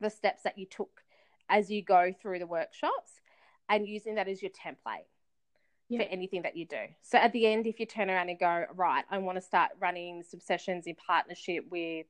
the 0.00 0.08
steps 0.08 0.42
that 0.44 0.56
you 0.56 0.64
took 0.64 1.02
as 1.50 1.70
you 1.70 1.82
go 1.82 2.14
through 2.22 2.38
the 2.38 2.46
workshops 2.46 3.20
and 3.68 3.86
using 3.86 4.14
that 4.14 4.28
as 4.28 4.40
your 4.40 4.52
template 4.52 5.04
yeah. 5.90 6.02
for 6.02 6.08
anything 6.10 6.42
that 6.42 6.56
you 6.56 6.64
do. 6.64 6.82
So 7.02 7.18
at 7.18 7.32
the 7.32 7.46
end, 7.46 7.66
if 7.66 7.78
you 7.80 7.86
turn 7.86 8.08
around 8.08 8.28
and 8.28 8.38
go, 8.38 8.64
right, 8.74 9.04
I 9.10 9.18
want 9.18 9.36
to 9.36 9.42
start 9.42 9.70
running 9.78 10.22
some 10.22 10.40
sessions 10.40 10.86
in 10.86 10.94
partnership 10.94 11.66
with 11.70 12.06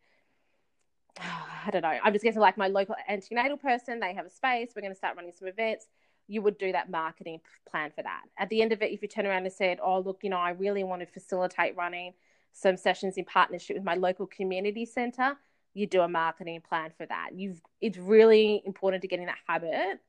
I 1.19 1.71
don't 1.71 1.83
know. 1.83 1.99
I'm 2.03 2.13
just 2.13 2.25
getting 2.25 2.41
like 2.41 2.57
my 2.57 2.69
local 2.69 2.95
antenatal 3.09 3.57
person. 3.57 4.01
They 4.01 4.15
have 4.15 4.27
a 4.27 4.31
space. 4.31 4.71
We're 4.75 4.83
going 4.83 4.93
to 4.93 4.99
start 4.99 5.17
running 5.17 5.33
some 5.37 5.49
events. 5.49 5.87
You 6.29 6.43
would 6.43 6.59
do 6.59 6.71
that 6.73 6.91
marketing 6.91 7.41
plan 7.69 7.91
for 7.95 8.03
that. 8.03 8.23
At 8.39 8.49
the 8.51 8.63
end 8.63 8.73
of 8.73 8.83
it, 8.83 8.93
if 8.93 9.03
you 9.03 9.09
turn 9.09 9.27
around 9.27 9.45
and 9.45 9.53
said, 9.53 9.79
"Oh, 9.83 9.99
look, 9.99 10.21
you 10.23 10.31
know, 10.31 10.37
I 10.37 10.51
really 10.51 10.85
want 10.85 11.01
to 11.01 11.07
facilitate 11.07 11.77
running 11.77 12.15
some 12.53 12.77
sessions 12.77 13.17
in 13.17 13.25
partnership 13.25 13.77
with 13.77 13.85
my 13.85 13.95
local 13.95 14.27
community 14.27 14.85
center, 14.85 15.37
you 15.75 15.87
do 15.87 16.01
a 16.03 16.09
marketing 16.09 16.61
plan 16.69 16.93
for 16.97 17.07
that. 17.07 17.31
You've 17.35 17.61
it's 17.81 17.99
really 17.99 18.63
important 18.65 19.03
to 19.03 19.09
get 19.09 19.21
in 19.21 19.27
that 19.27 19.39
habit 19.47 20.01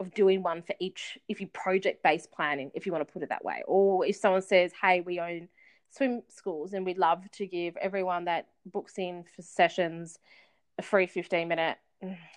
of 0.00 0.12
doing 0.14 0.42
one 0.42 0.62
for 0.62 0.74
each 0.80 1.18
if 1.28 1.40
you 1.40 1.46
project 1.48 2.02
based 2.02 2.32
planning, 2.32 2.70
if 2.74 2.86
you 2.86 2.92
want 2.92 3.06
to 3.06 3.12
put 3.12 3.22
it 3.22 3.28
that 3.28 3.44
way. 3.44 3.62
Or 3.66 4.04
if 4.04 4.16
someone 4.16 4.42
says, 4.42 4.72
Hey, 4.80 5.00
we 5.00 5.20
own 5.20 5.48
swim 5.90 6.22
schools 6.28 6.72
and 6.72 6.84
we'd 6.84 6.98
love 6.98 7.30
to 7.30 7.46
give 7.46 7.76
everyone 7.76 8.24
that 8.24 8.48
books 8.66 8.98
in 8.98 9.24
for 9.34 9.42
sessions 9.42 10.18
a 10.76 10.82
free 10.82 11.06
15 11.06 11.46
minute 11.46 11.76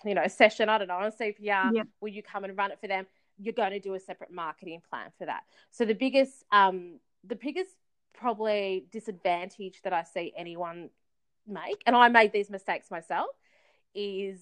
you 0.04 0.14
know 0.14 0.28
session 0.28 0.68
i 0.68 0.78
don't 0.78 0.86
know 0.86 0.94
on 0.94 1.10
cpr 1.10 1.34
yeah. 1.40 1.82
will 2.00 2.08
you 2.08 2.22
come 2.22 2.44
and 2.44 2.56
run 2.56 2.70
it 2.70 2.78
for 2.80 2.86
them 2.86 3.04
you're 3.36 3.52
going 3.52 3.72
to 3.72 3.80
do 3.80 3.94
a 3.94 4.00
separate 4.00 4.30
marketing 4.30 4.80
plan 4.88 5.10
for 5.18 5.26
that 5.26 5.42
so 5.72 5.84
the 5.84 5.92
biggest 5.92 6.44
um 6.52 7.00
the 7.26 7.34
biggest 7.34 7.70
probably 8.14 8.86
disadvantage 8.92 9.80
that 9.82 9.92
i 9.92 10.04
see 10.04 10.32
anyone 10.36 10.88
make, 11.48 11.82
and 11.86 11.96
I 11.96 12.08
made 12.08 12.32
these 12.32 12.50
mistakes 12.50 12.90
myself, 12.90 13.28
is 13.94 14.38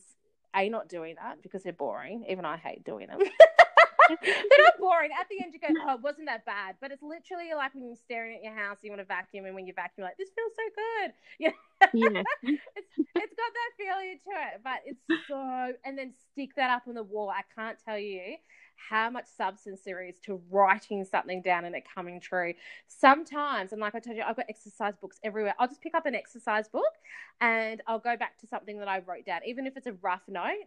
a 0.57 0.69
not 0.69 0.89
doing 0.89 1.17
that 1.23 1.43
because 1.43 1.63
they're 1.63 1.73
boring. 1.73 2.25
Even 2.29 2.45
I 2.45 2.57
hate 2.57 2.85
doing 2.85 3.09
them. 3.09 3.21
they're 4.09 4.65
not 4.65 4.79
boring. 4.79 5.11
At 5.19 5.29
the 5.29 5.43
end, 5.43 5.55
you 5.55 5.61
go, 5.61 5.69
"Oh, 5.87 5.95
it 5.95 6.01
wasn't 6.03 6.27
that 6.27 6.45
bad." 6.45 6.77
But 6.81 6.93
it's 6.93 7.03
literally 7.03 7.53
like 7.55 7.75
when 7.75 7.87
you're 7.87 7.97
staring 7.97 8.37
at 8.37 8.43
your 8.43 8.55
house, 8.55 8.79
you 8.83 8.91
want 8.91 9.01
to 9.01 9.07
vacuum, 9.07 9.45
and 9.47 9.55
when 9.55 9.67
you 9.67 9.73
vacuum, 9.75 10.05
like, 10.05 10.17
"This 10.17 10.31
feels 10.35 10.53
so 10.55 10.63
good." 10.75 11.13
Yeah, 11.39 11.51
yeah. 11.93 12.23
it's 12.43 12.89
it's 12.97 13.35
got 13.37 13.53
that 13.53 13.71
feeling 13.77 14.19
to 14.25 14.31
it, 14.31 14.61
but 14.65 14.81
it's 14.87 15.01
so. 15.29 15.73
And 15.85 15.99
then 15.99 16.15
stick 16.33 16.55
that 16.57 16.71
up 16.71 16.85
on 16.89 16.95
the 16.95 17.03
wall. 17.03 17.29
I 17.29 17.43
can't 17.55 17.77
tell 17.85 17.99
you 17.99 18.37
how 18.77 19.11
much 19.11 19.27
substance 19.37 19.81
there 19.85 20.03
is 20.03 20.19
to 20.21 20.41
writing 20.51 21.05
something 21.05 21.43
down 21.43 21.65
and 21.65 21.75
it 21.75 21.85
coming 21.93 22.21
true. 22.21 22.55
Sometimes, 22.87 23.73
and 23.73 23.81
like 23.81 23.95
I 23.95 24.01
told 24.01 24.17
you, 24.17 24.23
I've 24.23 24.37
got 24.37 24.47
exercise 24.49 24.95
books 25.01 25.19
everywhere. 25.23 25.55
I'll 25.59 25.69
just 25.69 25.83
pick 25.83 25.95
up 25.95 26.07
an 26.07 26.15
exercise 26.15 26.69
book 26.69 26.93
and 27.41 27.83
I'll 27.87 27.99
go 27.99 28.17
back 28.17 28.39
to 28.41 28.47
something 28.47 28.79
that 28.79 28.89
I 28.89 29.01
wrote 29.01 29.25
down, 29.27 29.41
even 29.47 29.67
if 29.67 29.77
it's 29.77 29.87
a 29.87 29.95
rough 30.03 30.23
note. 30.29 30.67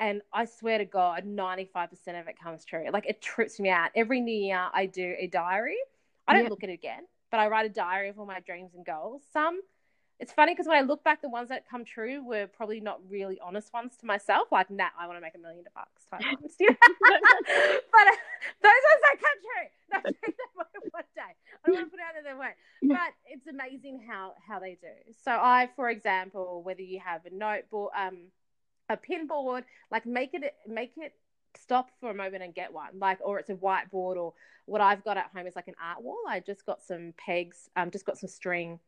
And 0.00 0.22
I 0.32 0.46
swear 0.46 0.78
to 0.78 0.84
God, 0.84 1.24
95% 1.24 1.86
of 2.20 2.26
it 2.26 2.38
comes 2.42 2.64
true. 2.64 2.86
Like 2.92 3.06
it 3.06 3.22
trips 3.22 3.60
me 3.60 3.70
out. 3.70 3.90
Every 3.94 4.20
new 4.20 4.34
year, 4.34 4.66
I 4.72 4.86
do 4.86 5.14
a 5.18 5.28
diary. 5.28 5.76
I 6.26 6.34
don't 6.34 6.50
look 6.50 6.64
at 6.64 6.70
it 6.70 6.74
again, 6.74 7.02
but 7.30 7.40
I 7.40 7.48
write 7.48 7.66
a 7.66 7.68
diary 7.68 8.08
of 8.08 8.18
all 8.18 8.26
my 8.26 8.40
dreams 8.40 8.72
and 8.74 8.84
goals. 8.84 9.22
Some 9.32 9.60
it's 10.22 10.32
funny 10.32 10.52
because 10.52 10.68
when 10.68 10.76
I 10.76 10.82
look 10.82 11.02
back, 11.02 11.20
the 11.20 11.28
ones 11.28 11.48
that 11.48 11.68
come 11.68 11.84
true 11.84 12.24
were 12.24 12.46
probably 12.46 12.78
not 12.78 13.00
really 13.10 13.40
honest 13.44 13.72
ones 13.72 13.96
to 13.98 14.06
myself. 14.06 14.52
Like, 14.52 14.70
nah, 14.70 14.86
I 14.96 15.08
want 15.08 15.16
to 15.16 15.20
make 15.20 15.34
a 15.34 15.38
million 15.38 15.64
bucks 15.74 16.04
type 16.08 16.20
ones. 16.24 16.54
But 16.60 18.06
uh, 18.06 18.16
those 18.62 18.82
ones 18.88 19.02
that 19.02 19.16
come 19.18 19.38
true. 19.42 19.68
No, 19.92 20.00
one 20.92 21.02
day. 21.16 21.22
I 21.22 21.66
don't 21.66 21.74
want 21.74 21.86
to 21.86 21.90
put 21.90 22.00
out 22.00 22.22
there 22.22 22.38
way. 22.38 22.52
But 22.88 23.14
it's 23.26 23.48
amazing 23.48 24.06
how 24.08 24.34
how 24.46 24.60
they 24.60 24.78
do. 24.80 25.12
So 25.24 25.32
I, 25.32 25.70
for 25.74 25.90
example, 25.90 26.62
whether 26.62 26.82
you 26.82 27.00
have 27.04 27.26
a 27.26 27.34
notebook, 27.34 27.90
um, 27.98 28.28
a 28.88 28.96
pin 28.96 29.26
board, 29.26 29.64
like 29.90 30.06
make 30.06 30.34
it 30.34 30.54
make 30.68 30.92
it 30.98 31.14
stop 31.58 31.90
for 32.00 32.10
a 32.10 32.14
moment 32.14 32.44
and 32.44 32.54
get 32.54 32.72
one 32.72 32.98
like 32.98 33.18
or 33.22 33.38
it's 33.38 33.50
a 33.50 33.54
whiteboard 33.54 34.16
or 34.16 34.32
what 34.64 34.80
i've 34.80 35.04
got 35.04 35.18
at 35.18 35.26
home 35.36 35.46
is 35.46 35.54
like 35.54 35.68
an 35.68 35.74
art 35.78 36.02
wall 36.02 36.16
i 36.26 36.40
just 36.40 36.64
got 36.64 36.80
some 36.82 37.12
pegs 37.18 37.68
um 37.76 37.90
just 37.90 38.06
got 38.06 38.16
some 38.16 38.26
string 38.30 38.80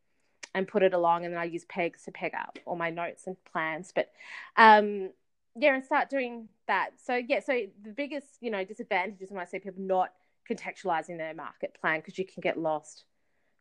and 0.55 0.67
put 0.67 0.81
it 0.81 0.93
along, 0.93 1.25
and 1.25 1.33
then 1.33 1.39
I 1.39 1.43
use 1.43 1.65
pegs 1.65 2.03
to 2.03 2.11
peg 2.11 2.33
up 2.33 2.57
all 2.65 2.77
my 2.77 2.89
notes 2.89 3.27
and 3.27 3.35
plans. 3.51 3.91
But 3.93 4.09
um, 4.55 5.11
yeah, 5.55 5.75
and 5.75 5.83
start 5.83 6.09
doing 6.09 6.47
that. 6.67 6.91
So 7.05 7.15
yeah, 7.15 7.41
so 7.41 7.61
the 7.83 7.91
biggest 7.91 8.37
you 8.39 8.49
know 8.49 8.63
disadvantage 8.63 9.21
is 9.21 9.29
when 9.29 9.41
I 9.41 9.45
see 9.45 9.59
people 9.59 9.83
not 9.83 10.11
contextualizing 10.49 11.17
their 11.17 11.33
market 11.33 11.77
plan 11.79 11.99
because 11.99 12.17
you 12.17 12.25
can 12.25 12.41
get 12.41 12.57
lost. 12.57 13.03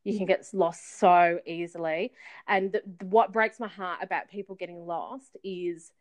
You 0.04 0.16
can 0.16 0.26
get 0.26 0.46
lost 0.52 0.98
so 0.98 1.40
easily, 1.46 2.12
and 2.46 2.72
the, 2.72 2.82
the, 2.98 3.06
what 3.06 3.32
breaks 3.32 3.58
my 3.58 3.68
heart 3.68 4.00
about 4.02 4.28
people 4.28 4.54
getting 4.54 4.86
lost 4.86 5.36
is 5.42 5.92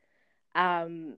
um, 0.55 1.15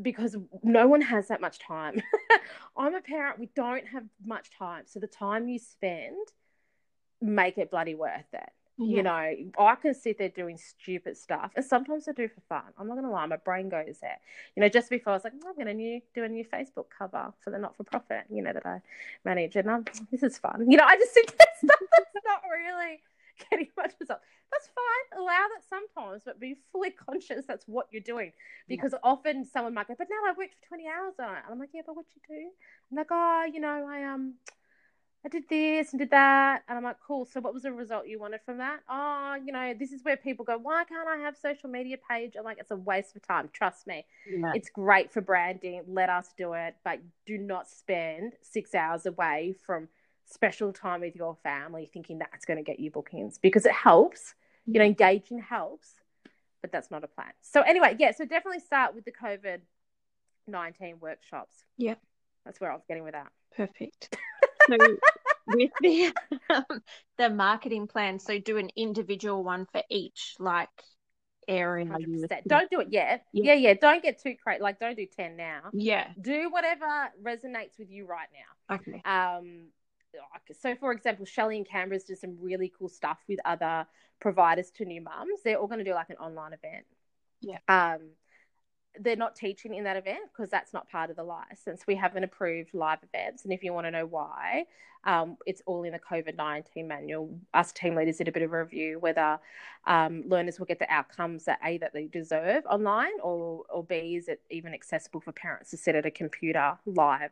because 0.00 0.36
no 0.62 0.88
one 0.88 1.02
has 1.02 1.28
that 1.28 1.40
much 1.40 1.58
time. 1.58 2.02
I'm 2.76 2.94
a 2.94 3.02
parent, 3.02 3.38
we 3.38 3.50
don't 3.54 3.86
have 3.88 4.04
much 4.24 4.50
time. 4.58 4.84
So 4.86 5.00
the 5.00 5.06
time 5.06 5.48
you 5.48 5.58
spend, 5.58 6.28
make 7.20 7.58
it 7.58 7.70
bloody 7.70 7.94
worth 7.94 8.32
it. 8.32 8.50
Yeah. 8.78 8.96
You 8.96 9.02
know, 9.02 9.52
I 9.58 9.74
can 9.74 9.94
sit 9.94 10.18
there 10.18 10.30
doing 10.30 10.56
stupid 10.56 11.16
stuff, 11.16 11.52
and 11.56 11.64
sometimes 11.64 12.08
I 12.08 12.12
do 12.12 12.28
for 12.28 12.40
fun. 12.48 12.72
I'm 12.78 12.88
not 12.88 12.94
gonna 12.94 13.10
lie, 13.10 13.26
my 13.26 13.36
brain 13.36 13.68
goes 13.68 13.98
there. 14.00 14.18
You 14.56 14.62
know, 14.62 14.68
just 14.68 14.88
before 14.88 15.12
I 15.12 15.16
was 15.16 15.24
like, 15.24 15.34
oh, 15.44 15.48
I'm 15.50 15.56
gonna 15.56 15.74
new 15.74 16.00
do 16.14 16.24
a 16.24 16.28
new 16.28 16.44
Facebook 16.44 16.86
cover 16.96 17.32
for 17.40 17.50
the 17.50 17.58
not 17.58 17.76
for 17.76 17.84
profit, 17.84 18.24
you 18.30 18.42
know, 18.42 18.52
that 18.52 18.64
I 18.64 18.80
manage, 19.24 19.56
and 19.56 19.70
I'm 19.70 19.84
this 20.10 20.22
is 20.22 20.38
fun. 20.38 20.70
You 20.70 20.78
know, 20.78 20.84
I 20.84 20.96
just 20.96 21.12
think 21.14 21.36
that 21.36 21.48
stuff 21.58 21.80
that's 21.96 22.24
not 22.24 22.40
really 22.50 23.00
getting 23.50 23.68
much 23.76 23.92
result. 24.00 24.20
That's 24.50 24.68
fine. 24.68 25.20
Allow 25.20 25.46
that 25.48 25.62
sometimes, 25.68 26.22
but 26.24 26.40
be 26.40 26.56
fully 26.72 26.90
conscious 27.08 27.44
that's 27.46 27.66
what 27.66 27.86
you're 27.90 28.02
doing. 28.02 28.32
Because 28.68 28.92
yeah. 28.92 29.00
often 29.02 29.44
someone 29.44 29.74
might 29.74 29.88
go, 29.88 29.94
but 29.96 30.08
now 30.10 30.30
I've 30.30 30.36
worked 30.36 30.54
for 30.60 30.68
20 30.68 30.84
hours 30.88 31.14
on 31.18 31.36
it. 31.36 31.42
And 31.44 31.52
I'm 31.52 31.58
like, 31.58 31.70
yeah, 31.72 31.82
but 31.86 31.96
what 31.96 32.06
you 32.14 32.22
do? 32.28 32.50
I'm 32.90 32.96
like, 32.96 33.08
oh, 33.10 33.44
you 33.52 33.60
know, 33.60 33.86
I 33.88 34.04
um 34.04 34.34
I 35.24 35.28
did 35.28 35.44
this 35.48 35.92
and 35.92 36.00
did 36.00 36.10
that. 36.10 36.62
And 36.68 36.76
I'm 36.76 36.82
like, 36.82 36.96
cool. 37.06 37.24
So 37.26 37.40
what 37.40 37.54
was 37.54 37.62
the 37.62 37.72
result 37.72 38.08
you 38.08 38.18
wanted 38.18 38.40
from 38.44 38.58
that? 38.58 38.80
Oh, 38.88 39.36
you 39.44 39.52
know, 39.52 39.72
this 39.78 39.92
is 39.92 40.02
where 40.02 40.16
people 40.16 40.44
go, 40.44 40.58
why 40.58 40.84
can't 40.84 41.08
I 41.08 41.18
have 41.18 41.36
social 41.36 41.70
media 41.70 41.96
page? 42.10 42.34
I'm 42.36 42.44
like, 42.44 42.58
it's 42.58 42.72
a 42.72 42.76
waste 42.76 43.14
of 43.14 43.26
time. 43.26 43.48
Trust 43.52 43.86
me. 43.86 44.04
Yeah. 44.28 44.52
It's 44.54 44.68
great 44.68 45.12
for 45.12 45.20
branding. 45.20 45.82
Let 45.86 46.08
us 46.08 46.30
do 46.36 46.54
it. 46.54 46.74
But 46.84 47.00
do 47.24 47.38
not 47.38 47.68
spend 47.68 48.32
six 48.42 48.74
hours 48.74 49.06
away 49.06 49.54
from 49.64 49.88
special 50.26 50.72
time 50.72 51.02
with 51.02 51.14
your 51.14 51.36
family 51.42 51.88
thinking 51.92 52.18
that's 52.18 52.44
going 52.44 52.56
to 52.56 52.64
get 52.64 52.80
you 52.80 52.90
bookings 52.90 53.38
because 53.38 53.64
it 53.64 53.72
helps. 53.72 54.34
You 54.66 54.74
know, 54.74 54.80
mm-hmm. 54.80 54.90
engaging 54.90 55.38
helps, 55.40 55.88
but 56.60 56.70
that's 56.70 56.90
not 56.90 57.02
a 57.02 57.08
plan. 57.08 57.32
So 57.40 57.62
anyway, 57.62 57.96
yeah, 57.98 58.12
so 58.12 58.24
definitely 58.24 58.60
start 58.60 58.94
with 58.94 59.04
the 59.04 59.12
COVID 59.12 59.60
19 60.46 60.98
workshops. 61.00 61.64
Yeah. 61.76 61.94
That's 62.44 62.60
where 62.60 62.70
I 62.70 62.74
was 62.74 62.84
getting 62.88 63.04
with 63.04 63.14
that. 63.14 63.30
Perfect. 63.56 64.16
so 64.68 64.76
with 65.46 65.70
the 65.80 66.12
um, 66.50 66.82
the 67.18 67.30
marketing 67.30 67.86
plan, 67.86 68.18
so 68.18 68.38
do 68.38 68.56
an 68.58 68.70
individual 68.76 69.42
one 69.44 69.66
for 69.72 69.82
each 69.90 70.34
like 70.38 70.68
area. 71.48 71.86
Don't 72.46 72.70
do 72.70 72.80
it 72.80 72.88
yet. 72.90 73.24
Yeah. 73.32 73.54
yeah, 73.54 73.70
yeah. 73.70 73.74
Don't 73.80 74.02
get 74.02 74.22
too 74.22 74.34
crazy. 74.42 74.62
Like, 74.62 74.78
don't 74.78 74.96
do 74.96 75.06
ten 75.06 75.36
now. 75.36 75.62
Yeah. 75.72 76.08
Do 76.20 76.50
whatever 76.50 76.86
resonates 77.22 77.78
with 77.78 77.90
you 77.90 78.06
right 78.06 78.28
now. 78.32 78.76
Okay. 78.76 79.02
Um. 79.04 79.68
So, 80.60 80.74
for 80.76 80.92
example, 80.92 81.24
Shelley 81.24 81.56
and 81.56 81.66
Canberra's 81.66 82.04
do 82.04 82.14
some 82.14 82.36
really 82.40 82.70
cool 82.78 82.90
stuff 82.90 83.18
with 83.28 83.38
other 83.46 83.86
providers 84.20 84.70
to 84.76 84.84
new 84.84 85.00
mums. 85.00 85.40
They're 85.42 85.56
all 85.56 85.66
going 85.66 85.78
to 85.78 85.84
do 85.84 85.94
like 85.94 86.10
an 86.10 86.16
online 86.16 86.52
event. 86.52 86.84
Yeah. 87.40 87.58
Um 87.68 88.10
they're 89.00 89.16
not 89.16 89.34
teaching 89.36 89.74
in 89.74 89.84
that 89.84 89.96
event 89.96 90.20
because 90.32 90.50
that's 90.50 90.72
not 90.72 90.88
part 90.90 91.10
of 91.10 91.16
the 91.16 91.24
license. 91.24 91.86
We 91.86 91.94
haven't 91.94 92.24
approved 92.24 92.74
live 92.74 92.98
events, 93.02 93.44
and 93.44 93.52
if 93.52 93.62
you 93.62 93.72
want 93.72 93.86
to 93.86 93.90
know 93.90 94.06
why, 94.06 94.66
um, 95.04 95.36
it's 95.46 95.62
all 95.66 95.82
in 95.84 95.92
the 95.92 95.98
COVID 95.98 96.36
nineteen 96.36 96.88
manual. 96.88 97.38
Us 97.54 97.72
team 97.72 97.94
leaders 97.94 98.18
did 98.18 98.28
a 98.28 98.32
bit 98.32 98.42
of 98.42 98.52
a 98.52 98.58
review 98.58 98.98
whether 98.98 99.38
um, 99.86 100.22
learners 100.26 100.58
will 100.58 100.66
get 100.66 100.78
the 100.78 100.92
outcomes 100.92 101.44
that 101.44 101.58
a 101.64 101.78
that 101.78 101.92
they 101.92 102.06
deserve 102.06 102.64
online, 102.66 103.18
or 103.22 103.64
or 103.70 103.82
b 103.82 104.16
is 104.16 104.28
it 104.28 104.40
even 104.50 104.74
accessible 104.74 105.20
for 105.20 105.32
parents 105.32 105.70
to 105.70 105.76
sit 105.76 105.94
at 105.94 106.06
a 106.06 106.10
computer 106.10 106.78
live 106.86 107.30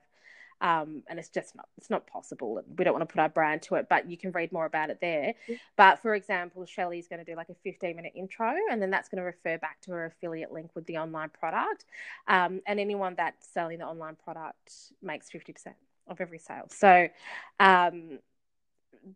um, 0.60 1.02
and 1.08 1.18
it's 1.18 1.30
just 1.30 1.54
not 1.56 1.68
it's 1.78 1.90
not 1.90 2.06
possible. 2.06 2.62
We 2.76 2.84
don't 2.84 2.92
want 2.92 3.08
to 3.08 3.12
put 3.12 3.20
our 3.20 3.28
brand 3.28 3.62
to 3.62 3.76
it, 3.76 3.86
but 3.88 4.10
you 4.10 4.16
can 4.16 4.30
read 4.32 4.52
more 4.52 4.66
about 4.66 4.90
it 4.90 4.98
there. 5.00 5.34
Yeah. 5.48 5.56
But 5.76 6.02
for 6.02 6.14
example, 6.14 6.66
Shelley's 6.66 7.08
going 7.08 7.24
to 7.24 7.30
do 7.30 7.36
like 7.36 7.48
a 7.48 7.54
15 7.64 7.96
minute 7.96 8.12
intro, 8.14 8.52
and 8.70 8.80
then 8.80 8.90
that's 8.90 9.08
going 9.08 9.18
to 9.18 9.24
refer 9.24 9.58
back 9.58 9.80
to 9.82 9.92
her 9.92 10.06
affiliate 10.06 10.52
link 10.52 10.70
with 10.74 10.86
the 10.86 10.98
online 10.98 11.30
product. 11.30 11.86
Um, 12.28 12.60
and 12.66 12.78
anyone 12.78 13.14
that's 13.16 13.46
selling 13.52 13.78
the 13.78 13.86
online 13.86 14.16
product 14.16 14.72
makes 15.02 15.30
50% 15.30 15.74
of 16.08 16.20
every 16.20 16.38
sale. 16.38 16.66
So 16.68 17.08
um, 17.58 18.18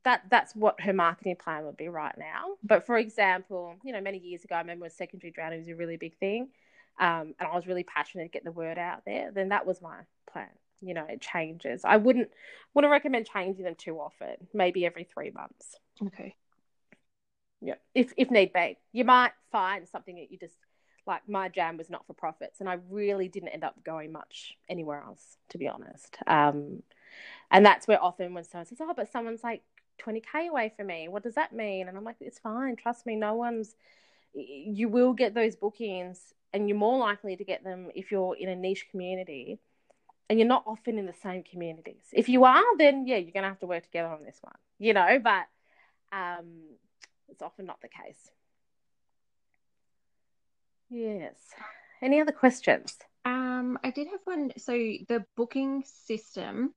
that 0.05 0.23
that's 0.31 0.55
what 0.55 0.81
her 0.81 0.95
marketing 0.95 1.37
plan 1.37 1.67
would 1.67 1.77
be 1.77 1.89
right 1.89 2.17
now. 2.17 2.55
But 2.63 2.87
for 2.87 2.97
example, 2.97 3.77
you 3.85 3.93
know, 3.93 4.01
many 4.01 4.19
years 4.19 4.45
ago, 4.45 4.55
I 4.55 4.61
remember 4.61 4.83
when 4.83 4.91
secondary 4.91 5.31
drowning 5.31 5.59
was 5.59 5.69
a 5.69 5.75
really 5.75 5.99
big 5.99 6.17
thing, 6.17 6.49
um, 6.99 7.35
and 7.39 7.49
I 7.53 7.55
was 7.55 7.67
really 7.67 7.85
passionate 7.85 8.25
to 8.25 8.31
get 8.31 8.45
the 8.45 8.53
word 8.53 8.79
out 8.79 9.03
there. 9.05 9.31
Then 9.31 9.51
that 9.51 9.67
was 9.67 9.83
my 9.83 9.97
plan 10.33 10.49
you 10.85 10.95
know, 10.95 11.07
it 11.09 11.21
changes. 11.21 11.83
I 11.85 11.97
wouldn't 11.97 12.31
wouldn't 12.75 12.91
recommend 12.91 13.27
changing 13.27 13.65
them 13.65 13.75
too 13.77 13.97
often. 13.97 14.37
Maybe 14.53 14.85
every 14.87 15.05
three 15.05 15.31
months. 15.31 15.77
Okay. 16.07 16.35
Yeah, 17.61 17.75
if 17.95 18.13
if 18.17 18.31
need 18.31 18.53
be, 18.53 18.77
you 18.93 19.05
might 19.05 19.33
find 19.51 19.89
something 19.89 20.17
that 20.17 20.31
you 20.31 20.39
just 20.39 20.57
like. 21.07 21.29
My 21.29 21.49
jam 21.49 21.77
was 21.77 21.89
not 21.89 22.07
for 22.07 22.13
profits, 22.13 22.61
and 22.61 22.69
I 22.69 22.79
really 22.91 23.29
didn't 23.29 23.51
end 23.51 23.65
up 23.65 23.83
going 23.83 24.13
much 24.13 24.55
anywhere 24.69 25.03
else, 25.03 25.39
to 25.51 25.59
be 25.59 25.69
honest. 25.69 26.19
Um, 26.27 26.83
and 27.51 27.65
that's 27.65 27.89
where 27.89 28.03
often 28.03 28.35
when 28.35 28.45
someone 28.45 28.67
says, 28.67 28.79
"Oh, 28.81 28.93
but 28.95 29.11
someone's 29.11 29.43
like 29.43 29.63
20k 29.99 30.49
away 30.49 30.73
from 30.77 30.89
me," 30.89 31.09
what 31.09 31.23
does 31.23 31.37
that 31.37 31.55
mean? 31.55 31.89
And 31.89 31.97
I'm 31.97 32.05
like, 32.05 32.17
"It's 32.21 32.39
fine. 32.39 32.77
Trust 32.77 33.07
me. 33.07 33.17
No 33.17 33.35
one's." 33.35 33.77
you 34.35 34.89
will 34.89 35.13
get 35.13 35.35
those 35.35 35.57
bookings 35.57 36.35
and 36.53 36.69
you're 36.69 36.79
more 36.79 36.99
likely 36.99 37.37
to 37.37 37.45
get 37.45 37.65
them 37.65 37.91
if 37.95 38.11
you're 38.11 38.37
in 38.37 38.49
a 38.49 38.57
niche 38.57 38.89
community 38.91 39.59
and 40.29 40.39
you're 40.39 40.49
not 40.49 40.65
often 40.67 40.99
in 40.99 41.07
the 41.07 41.15
same 41.23 41.43
communities. 41.43 42.05
If 42.13 42.29
you 42.29 42.45
are, 42.45 42.77
then 42.79 43.07
yeah, 43.07 43.17
you're 43.17 43.33
going 43.33 43.43
to 43.43 43.49
have 43.49 43.61
to 43.61 43.67
work 43.67 43.85
together 43.85 44.09
on 44.09 44.25
this 44.25 44.39
one, 44.41 44.55
you 44.79 44.95
know, 44.95 45.19
but 45.23 45.47
um, 46.13 46.47
it's 47.29 47.43
often 47.43 47.67
not 47.67 47.81
the 47.83 47.89
case. 47.89 48.31
Yes. 50.91 51.37
Any 52.03 52.21
other 52.21 52.33
questions? 52.33 52.97
Um, 53.25 53.79
I 53.83 53.91
did 53.91 54.09
have 54.09 54.21
one. 54.25 54.53
So 54.59 54.73
the 54.73 55.25
booking 55.37 55.85
system 56.07 56.75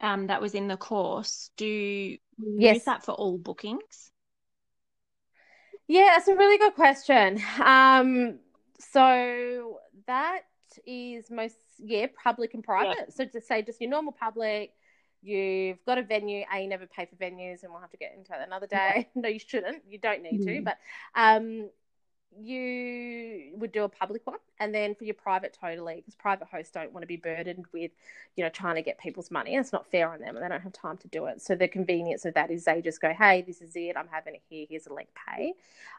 um, 0.00 0.26
that 0.26 0.40
was 0.40 0.54
in 0.54 0.68
the 0.68 0.76
course, 0.76 1.50
do 1.56 1.66
you 1.66 2.18
yes. 2.38 2.76
use 2.76 2.84
that 2.84 3.04
for 3.04 3.12
all 3.12 3.38
bookings? 3.38 4.10
Yeah, 5.86 6.14
that's 6.14 6.28
a 6.28 6.34
really 6.34 6.58
good 6.58 6.74
question. 6.74 7.40
Um, 7.62 8.38
so 8.78 9.78
that 10.06 10.40
is 10.86 11.30
most 11.30 11.56
yeah 11.84 12.06
public 12.22 12.54
and 12.54 12.62
private. 12.62 12.96
Yeah. 12.98 13.14
So 13.14 13.24
to 13.24 13.40
say 13.40 13.62
just 13.62 13.80
your 13.80 13.90
normal 13.90 14.12
public, 14.12 14.72
you've 15.22 15.84
got 15.84 15.98
a 15.98 16.02
venue. 16.02 16.44
A, 16.52 16.60
you 16.60 16.68
never 16.68 16.86
pay 16.86 17.06
for 17.06 17.16
venues, 17.16 17.62
and 17.62 17.72
we'll 17.72 17.80
have 17.80 17.90
to 17.90 17.96
get 17.96 18.14
into 18.16 18.30
that 18.30 18.46
another 18.46 18.66
day. 18.66 18.92
Yeah. 18.96 19.02
no, 19.22 19.28
you 19.28 19.38
shouldn't. 19.38 19.82
You 19.88 19.98
don't 19.98 20.22
need 20.22 20.40
mm. 20.40 20.46
to. 20.46 20.62
But 20.62 20.78
um, 21.14 21.70
you 22.40 23.52
would 23.56 23.72
do 23.72 23.84
a 23.84 23.88
public 23.88 24.26
one 24.26 24.38
and 24.58 24.74
then 24.74 24.94
for 24.94 25.04
your 25.04 25.14
private 25.14 25.56
totally 25.60 25.96
because 25.96 26.14
private 26.14 26.48
hosts 26.48 26.72
don't 26.72 26.92
want 26.92 27.02
to 27.02 27.06
be 27.06 27.16
burdened 27.16 27.66
with 27.72 27.90
you 28.36 28.44
know 28.44 28.50
trying 28.50 28.74
to 28.74 28.82
get 28.82 28.98
people's 28.98 29.30
money 29.30 29.54
it's 29.54 29.72
not 29.72 29.86
fair 29.86 30.10
on 30.10 30.20
them 30.20 30.34
and 30.36 30.44
they 30.44 30.48
don't 30.48 30.62
have 30.62 30.72
time 30.72 30.96
to 30.96 31.08
do 31.08 31.26
it. 31.26 31.42
So 31.42 31.54
the 31.54 31.68
convenience 31.68 32.24
of 32.24 32.34
that 32.34 32.50
is 32.50 32.64
they 32.64 32.80
just 32.80 33.00
go 33.00 33.12
hey 33.12 33.42
this 33.42 33.60
is 33.60 33.76
it 33.76 33.96
i'm 33.96 34.08
having 34.08 34.34
it 34.34 34.42
here 34.48 34.66
here's 34.68 34.86
a 34.86 34.92
link 34.92 35.08
pay 35.28 35.54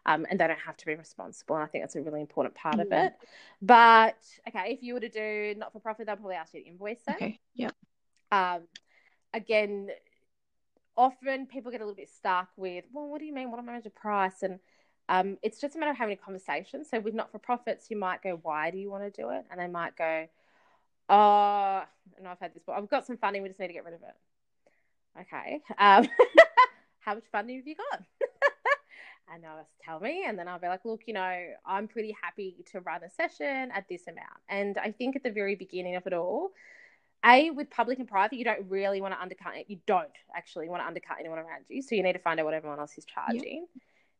um, 0.05 0.25
and 0.29 0.39
they 0.39 0.47
don't 0.47 0.59
have 0.59 0.77
to 0.77 0.85
be 0.85 0.95
responsible 0.95 1.55
and 1.55 1.63
i 1.63 1.67
think 1.67 1.83
that's 1.83 1.95
a 1.95 2.01
really 2.01 2.21
important 2.21 2.55
part 2.55 2.75
mm-hmm. 2.75 2.91
of 2.91 3.05
it. 3.05 3.13
But 3.61 4.17
okay 4.47 4.73
if 4.73 4.83
you 4.83 4.95
were 4.95 4.99
to 5.01 5.09
do 5.09 5.55
not 5.57 5.71
for 5.71 5.79
profit 5.79 6.07
they'll 6.07 6.15
probably 6.15 6.35
ask 6.35 6.53
you 6.53 6.61
to 6.61 6.67
invoice 6.67 6.99
that 7.05 7.15
okay 7.17 7.39
yeah. 7.55 7.69
Um, 8.31 8.61
again 9.33 9.89
often 10.95 11.47
people 11.47 11.71
get 11.71 11.81
a 11.81 11.83
little 11.83 11.95
bit 11.95 12.09
stuck 12.09 12.49
with 12.57 12.85
well 12.91 13.07
what 13.07 13.19
do 13.19 13.25
you 13.25 13.33
mean? 13.33 13.51
What 13.51 13.59
am 13.59 13.69
i 13.69 13.73
meant 13.73 13.83
to 13.85 13.89
price? 13.89 14.43
And 14.43 14.59
um, 15.13 15.37
it's 15.43 15.59
just 15.59 15.75
a 15.75 15.79
matter 15.79 15.91
of 15.91 15.97
having 15.97 16.13
a 16.13 16.17
conversation. 16.17 16.83
So 16.83 16.99
with 16.99 17.13
not 17.13 17.31
for 17.31 17.37
profits, 17.37 17.91
you 17.91 17.97
might 17.97 18.23
go, 18.23 18.39
"Why 18.41 18.71
do 18.71 18.79
you 18.79 18.89
want 18.89 19.03
to 19.03 19.21
do 19.21 19.29
it?" 19.29 19.45
And 19.51 19.59
they 19.59 19.67
might 19.67 19.95
go, 19.95 20.27
"Oh, 21.07 21.83
and 22.17 22.27
I've 22.27 22.39
had 22.39 22.55
this, 22.55 22.63
but 22.65 22.73
I've 22.73 22.89
got 22.89 23.05
some 23.05 23.17
funding. 23.17 23.43
We 23.43 23.49
just 23.49 23.59
need 23.59 23.67
to 23.67 23.73
get 23.73 23.85
rid 23.85 23.93
of 23.93 24.01
it." 24.01 25.21
Okay. 25.21 25.61
Um, 25.77 26.07
how 26.99 27.13
much 27.13 27.25
funding 27.31 27.57
have 27.57 27.67
you 27.67 27.75
got? 27.75 28.01
and 29.31 29.43
they'll 29.43 29.57
just 29.57 29.79
tell 29.83 29.99
me, 29.99 30.25
and 30.27 30.37
then 30.37 30.47
I'll 30.47 30.59
be 30.59 30.67
like, 30.67 30.83
"Look, 30.83 31.01
you 31.05 31.13
know, 31.13 31.47
I'm 31.63 31.87
pretty 31.87 32.15
happy 32.19 32.65
to 32.71 32.79
run 32.79 33.03
a 33.03 33.09
session 33.11 33.69
at 33.71 33.85
this 33.87 34.07
amount." 34.07 34.41
And 34.49 34.79
I 34.79 34.91
think 34.91 35.15
at 35.15 35.21
the 35.21 35.31
very 35.31 35.53
beginning 35.53 35.95
of 35.95 36.07
it 36.07 36.13
all, 36.13 36.53
a 37.23 37.51
with 37.51 37.69
public 37.69 37.99
and 37.99 38.07
private, 38.07 38.39
you 38.39 38.45
don't 38.45 38.67
really 38.67 38.99
want 38.99 39.13
to 39.13 39.21
undercut. 39.21 39.53
You 39.67 39.77
don't 39.85 40.09
actually 40.35 40.69
want 40.69 40.81
to 40.81 40.87
undercut 40.87 41.17
anyone 41.19 41.37
around 41.37 41.65
you, 41.67 41.83
so 41.83 41.93
you 41.93 42.01
need 42.01 42.13
to 42.13 42.19
find 42.19 42.39
out 42.39 42.45
what 42.45 42.55
everyone 42.55 42.79
else 42.79 42.97
is 42.97 43.05
charging. 43.05 43.67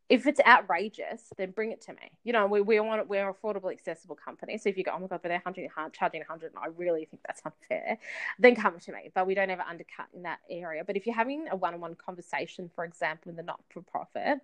If 0.08 0.26
it's 0.26 0.40
outrageous, 0.46 1.32
then 1.38 1.50
bring 1.52 1.72
it 1.72 1.80
to 1.82 1.92
me. 1.92 2.12
You 2.24 2.34
know, 2.34 2.46
we, 2.46 2.60
we 2.60 2.78
want 2.80 3.08
we're 3.08 3.26
an 3.26 3.34
affordable, 3.34 3.72
accessible 3.72 4.16
company. 4.16 4.58
So 4.58 4.68
if 4.68 4.76
you 4.76 4.84
go, 4.84 4.92
oh 4.94 4.98
my 4.98 5.06
god, 5.06 5.20
but 5.22 5.28
they're 5.28 5.42
hundred 5.44 5.70
charging 5.92 6.22
hundred, 6.22 6.52
and 6.54 6.58
I 6.62 6.66
really 6.76 7.06
think 7.06 7.22
that's 7.26 7.40
unfair, 7.44 7.98
then 8.38 8.54
come 8.54 8.78
to 8.78 8.92
me. 8.92 9.10
But 9.14 9.26
we 9.26 9.34
don't 9.34 9.50
ever 9.50 9.62
undercut 9.62 10.06
in 10.14 10.22
that 10.22 10.40
area. 10.50 10.84
But 10.84 10.96
if 10.96 11.06
you're 11.06 11.14
having 11.14 11.46
a 11.50 11.56
one-on-one 11.56 11.94
conversation, 11.94 12.70
for 12.74 12.84
example, 12.84 13.30
in 13.30 13.36
the 13.36 13.42
not-for-profit, 13.42 14.40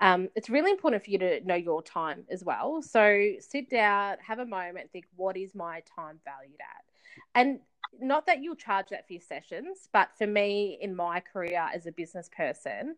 um, 0.00 0.28
it's 0.34 0.48
really 0.48 0.70
important 0.70 1.04
for 1.04 1.10
you 1.10 1.18
to 1.18 1.40
know 1.46 1.54
your 1.54 1.82
time 1.82 2.24
as 2.30 2.42
well. 2.42 2.80
So 2.82 3.32
sit 3.40 3.68
down, 3.68 4.16
have 4.26 4.38
a 4.38 4.46
moment, 4.46 4.90
think, 4.92 5.06
what 5.16 5.36
is 5.36 5.54
my 5.54 5.82
time 5.94 6.20
valued 6.24 6.60
at? 6.60 6.84
And 7.34 7.60
not 8.00 8.26
that 8.26 8.42
you'll 8.42 8.56
charge 8.56 8.86
that 8.90 9.06
for 9.06 9.14
your 9.14 9.22
sessions, 9.22 9.88
but 9.92 10.10
for 10.16 10.26
me 10.26 10.78
in 10.80 10.94
my 10.94 11.20
career 11.20 11.66
as 11.74 11.86
a 11.86 11.92
business 11.92 12.30
person 12.34 12.96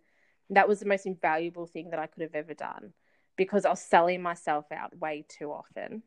that 0.51 0.69
was 0.69 0.81
the 0.81 0.87
most 0.87 1.07
invaluable 1.07 1.67
thing 1.67 1.91
that 1.91 1.99
I 1.99 2.07
could 2.07 2.23
have 2.23 2.35
ever 2.35 2.55
done 2.55 2.93
because 3.37 3.65
I 3.65 3.71
was 3.71 3.81
selling 3.81 4.23
myself 4.23 4.67
out 4.73 4.97
way 4.99 5.25
too 5.29 5.53
often. 5.53 6.03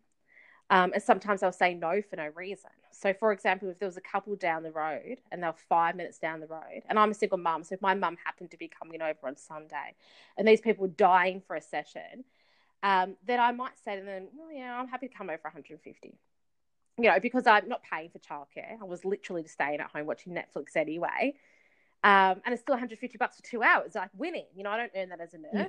Um, 0.70 0.92
and 0.94 1.04
sometimes 1.04 1.44
I'll 1.44 1.52
say 1.52 1.74
no 1.74 2.02
for 2.02 2.16
no 2.16 2.30
reason. 2.34 2.70
So, 2.92 3.14
for 3.14 3.34
example, 3.34 3.70
if 3.70 3.80
there 3.80 3.88
was 3.88 3.98
a 3.98 4.02
couple 4.02 4.36
down 4.36 4.64
the 4.64 4.72
road 4.72 5.18
and 5.32 5.44
they're 5.44 5.54
five 5.68 5.96
minutes 5.96 6.18
down 6.18 6.40
the 6.40 6.48
road, 6.48 6.84
and 6.88 6.98
I'm 6.98 7.12
a 7.12 7.14
single 7.14 7.38
mum, 7.38 7.64
so 7.64 7.76
if 7.76 7.82
my 7.82 7.94
mum 7.94 8.16
happened 8.24 8.52
to 8.52 8.58
be 8.58 8.70
coming 8.70 9.02
over 9.02 9.28
on 9.28 9.36
Sunday 9.36 9.96
and 10.38 10.48
these 10.48 10.62
people 10.62 10.84
were 10.84 10.94
dying 10.94 11.42
for 11.46 11.56
a 11.56 11.62
session, 11.62 12.24
um, 12.84 13.16
then 13.26 13.40
I 13.40 13.52
might 13.52 13.78
say 13.84 13.98
to 14.00 14.06
them, 14.06 14.28
oh, 14.40 14.50
yeah, 14.50 14.78
I'm 14.80 14.88
happy 14.88 15.08
to 15.08 15.14
come 15.14 15.30
over 15.30 15.40
for 15.40 15.50
150. 15.50 16.18
You 16.98 17.10
know, 17.10 17.20
because 17.20 17.48
I'm 17.48 17.68
not 17.68 17.82
paying 17.84 18.10
for 18.10 18.20
childcare. 18.20 18.80
I 18.82 18.86
was 18.86 19.04
literally 19.04 19.44
just 19.44 19.56
staying 19.56 19.80
at 19.80 19.90
home 19.90 20.06
watching 20.06 20.34
Netflix 20.34 20.76
anyway. 20.76 21.36
Um, 22.04 22.42
and 22.46 22.54
it's 22.54 22.62
still 22.62 22.74
150 22.74 23.18
bucks 23.18 23.38
for 23.38 23.44
two 23.44 23.62
hours, 23.62 23.96
like 23.96 24.10
winning. 24.18 24.46
You 24.56 24.64
know, 24.64 24.72
I 24.72 24.78
don't 24.78 24.92
earn 24.96 25.10
that 25.10 25.22
as 25.22 25.34
a 25.34 25.38
nurse. 25.38 25.52
Yeah. 25.54 25.68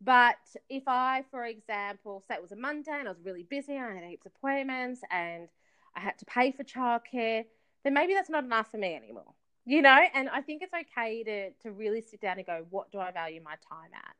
But 0.00 0.36
if 0.68 0.84
I, 0.86 1.24
for 1.30 1.44
example, 1.44 2.22
say 2.26 2.36
it 2.36 2.42
was 2.42 2.52
a 2.52 2.56
Monday 2.56 2.96
and 2.98 3.08
I 3.08 3.10
was 3.10 3.20
really 3.24 3.42
busy, 3.42 3.76
I 3.76 3.94
had 3.94 4.04
heaps 4.04 4.26
of 4.26 4.32
appointments 4.36 5.00
and 5.10 5.48
I 5.94 6.00
had 6.00 6.18
to 6.18 6.24
pay 6.24 6.52
for 6.52 6.62
childcare, 6.62 7.44
then 7.84 7.94
maybe 7.94 8.14
that's 8.14 8.30
not 8.30 8.44
enough 8.44 8.70
for 8.70 8.78
me 8.78 8.94
anymore. 8.94 9.34
You 9.64 9.82
know, 9.82 10.00
and 10.14 10.28
I 10.30 10.40
think 10.40 10.62
it's 10.62 10.72
okay 10.72 11.22
to 11.24 11.50
to 11.62 11.72
really 11.72 12.00
sit 12.00 12.20
down 12.20 12.38
and 12.38 12.46
go, 12.46 12.64
what 12.70 12.90
do 12.90 12.98
I 13.00 13.10
value 13.10 13.42
my 13.42 13.56
time 13.68 13.90
at? 13.92 14.16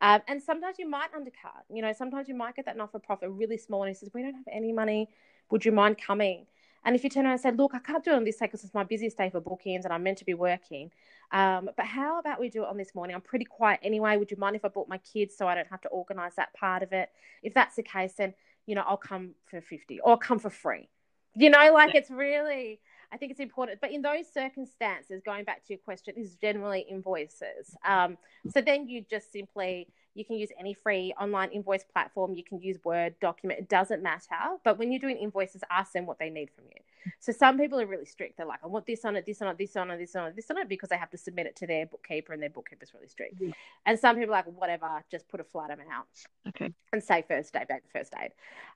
Um, 0.00 0.22
and 0.28 0.42
sometimes 0.42 0.78
you 0.78 0.88
might 0.88 1.08
undercut. 1.14 1.64
You 1.70 1.82
know, 1.82 1.92
sometimes 1.92 2.28
you 2.28 2.34
might 2.34 2.54
get 2.54 2.66
that 2.66 2.76
not 2.76 2.92
for 2.92 2.98
profit 2.98 3.30
really 3.30 3.56
small, 3.56 3.82
and 3.82 3.88
he 3.88 3.94
says, 3.94 4.10
"We 4.14 4.22
don't 4.22 4.34
have 4.34 4.48
any 4.50 4.72
money. 4.72 5.08
Would 5.50 5.64
you 5.64 5.72
mind 5.72 5.98
coming?" 5.98 6.46
And 6.86 6.94
if 6.94 7.02
you 7.02 7.10
turn 7.10 7.24
around 7.24 7.32
and 7.32 7.40
say, 7.40 7.50
look, 7.50 7.74
I 7.74 7.80
can't 7.80 8.04
do 8.04 8.12
it 8.12 8.14
on 8.14 8.24
this 8.24 8.36
day 8.36 8.46
because 8.46 8.62
it's 8.62 8.72
my 8.72 8.84
busiest 8.84 9.18
day 9.18 9.28
for 9.28 9.40
bookings 9.40 9.84
and 9.84 9.92
I'm 9.92 10.04
meant 10.04 10.18
to 10.18 10.24
be 10.24 10.34
working. 10.34 10.92
Um, 11.32 11.68
but 11.76 11.84
how 11.84 12.20
about 12.20 12.38
we 12.38 12.48
do 12.48 12.62
it 12.62 12.68
on 12.68 12.76
this 12.76 12.94
morning? 12.94 13.16
I'm 13.16 13.20
pretty 13.20 13.44
quiet 13.44 13.80
anyway. 13.82 14.16
Would 14.16 14.30
you 14.30 14.36
mind 14.36 14.54
if 14.54 14.64
I 14.64 14.68
brought 14.68 14.88
my 14.88 14.98
kids 14.98 15.36
so 15.36 15.48
I 15.48 15.56
don't 15.56 15.66
have 15.66 15.80
to 15.80 15.88
organize 15.88 16.36
that 16.36 16.54
part 16.54 16.84
of 16.84 16.92
it? 16.92 17.10
If 17.42 17.54
that's 17.54 17.74
the 17.74 17.82
case, 17.82 18.14
then, 18.16 18.34
you 18.66 18.76
know, 18.76 18.84
I'll 18.86 18.96
come 18.96 19.34
for 19.46 19.60
50 19.60 19.98
or 19.98 20.12
I'll 20.12 20.16
come 20.16 20.38
for 20.38 20.48
free. 20.48 20.88
You 21.34 21.50
know, 21.50 21.72
like 21.74 21.96
it's 21.96 22.08
really, 22.08 22.78
I 23.10 23.16
think 23.16 23.32
it's 23.32 23.40
important. 23.40 23.80
But 23.80 23.90
in 23.90 24.00
those 24.00 24.32
circumstances, 24.32 25.22
going 25.26 25.44
back 25.44 25.66
to 25.66 25.72
your 25.72 25.80
question, 25.80 26.14
is 26.16 26.36
generally 26.36 26.86
invoices. 26.88 27.76
Um, 27.84 28.16
so 28.48 28.60
then 28.60 28.88
you 28.88 29.04
just 29.10 29.32
simply 29.32 29.88
you 30.16 30.24
can 30.24 30.36
use 30.36 30.50
any 30.58 30.74
free 30.74 31.12
online 31.20 31.50
invoice 31.50 31.84
platform. 31.84 32.34
You 32.34 32.42
can 32.42 32.60
use 32.60 32.78
Word 32.84 33.14
document. 33.20 33.60
It 33.60 33.68
doesn't 33.68 34.02
matter. 34.02 34.56
But 34.64 34.78
when 34.78 34.90
you're 34.90 35.00
doing 35.00 35.18
invoices, 35.18 35.62
ask 35.70 35.92
them 35.92 36.06
what 36.06 36.18
they 36.18 36.30
need 36.30 36.50
from 36.50 36.64
you. 36.64 36.80
So 37.20 37.32
some 37.32 37.58
people 37.58 37.78
are 37.80 37.86
really 37.86 38.06
strict. 38.06 38.36
They're 38.36 38.46
like, 38.46 38.60
I 38.64 38.66
want 38.66 38.86
this 38.86 39.04
on 39.04 39.14
it, 39.14 39.26
this 39.26 39.40
on 39.42 39.48
it, 39.48 39.58
this 39.58 39.76
on 39.76 39.90
it, 39.90 39.98
this 39.98 40.16
on 40.16 40.26
it, 40.28 40.36
this 40.36 40.50
on 40.50 40.58
it, 40.58 40.68
because 40.68 40.88
they 40.88 40.96
have 40.96 41.10
to 41.10 41.18
submit 41.18 41.46
it 41.46 41.56
to 41.56 41.66
their 41.66 41.86
bookkeeper, 41.86 42.32
and 42.32 42.42
their 42.42 42.50
bookkeeper's 42.50 42.92
really 42.94 43.08
strict. 43.08 43.34
Yeah. 43.40 43.52
And 43.84 43.98
some 43.98 44.16
people 44.16 44.34
are 44.34 44.38
like, 44.38 44.46
whatever, 44.46 45.04
just 45.10 45.28
put 45.28 45.40
a 45.40 45.44
flat 45.44 45.70
amount. 45.70 46.08
Okay. 46.48 46.72
And 46.92 47.02
say 47.02 47.24
first 47.28 47.54
aid, 47.54 47.68
back 47.68 47.84
first 47.92 48.12
aid. 48.20 48.32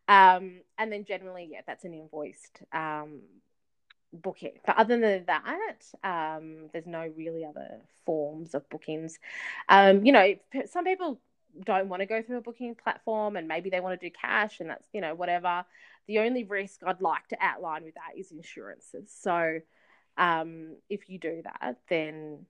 Um, 0.08 0.60
and 0.78 0.92
then 0.92 1.04
generally, 1.04 1.48
yeah, 1.50 1.62
that's 1.66 1.84
an 1.84 1.94
invoiced 1.94 2.62
um, 2.72 3.20
booking. 4.12 4.58
But 4.66 4.76
other 4.76 4.98
than 4.98 5.24
that, 5.26 5.76
um, 6.04 6.68
there's 6.72 6.86
no 6.86 7.10
really 7.16 7.44
other 7.44 7.80
forms 8.06 8.54
of 8.54 8.68
bookings. 8.68 9.18
Um, 9.68 10.04
you 10.04 10.12
know, 10.12 10.34
some 10.66 10.84
people 10.84 11.20
don't 11.64 11.88
want 11.88 12.00
to 12.00 12.06
go 12.06 12.22
through 12.22 12.38
a 12.38 12.40
booking 12.40 12.74
platform 12.74 13.36
and 13.36 13.48
maybe 13.48 13.70
they 13.70 13.80
want 13.80 13.98
to 13.98 14.06
do 14.08 14.12
cash 14.12 14.60
and 14.60 14.70
that's 14.70 14.86
you 14.92 15.00
know 15.00 15.14
whatever. 15.14 15.64
The 16.06 16.20
only 16.20 16.44
risk 16.44 16.80
i'd 16.86 17.00
like 17.00 17.28
to 17.28 17.36
outline 17.40 17.84
with 17.84 17.94
that 17.94 18.18
is 18.18 18.32
insurances. 18.32 19.10
So 19.20 19.60
um, 20.16 20.76
if 20.88 21.08
you 21.08 21.18
do 21.18 21.42
that 21.44 21.78
then 21.88 22.46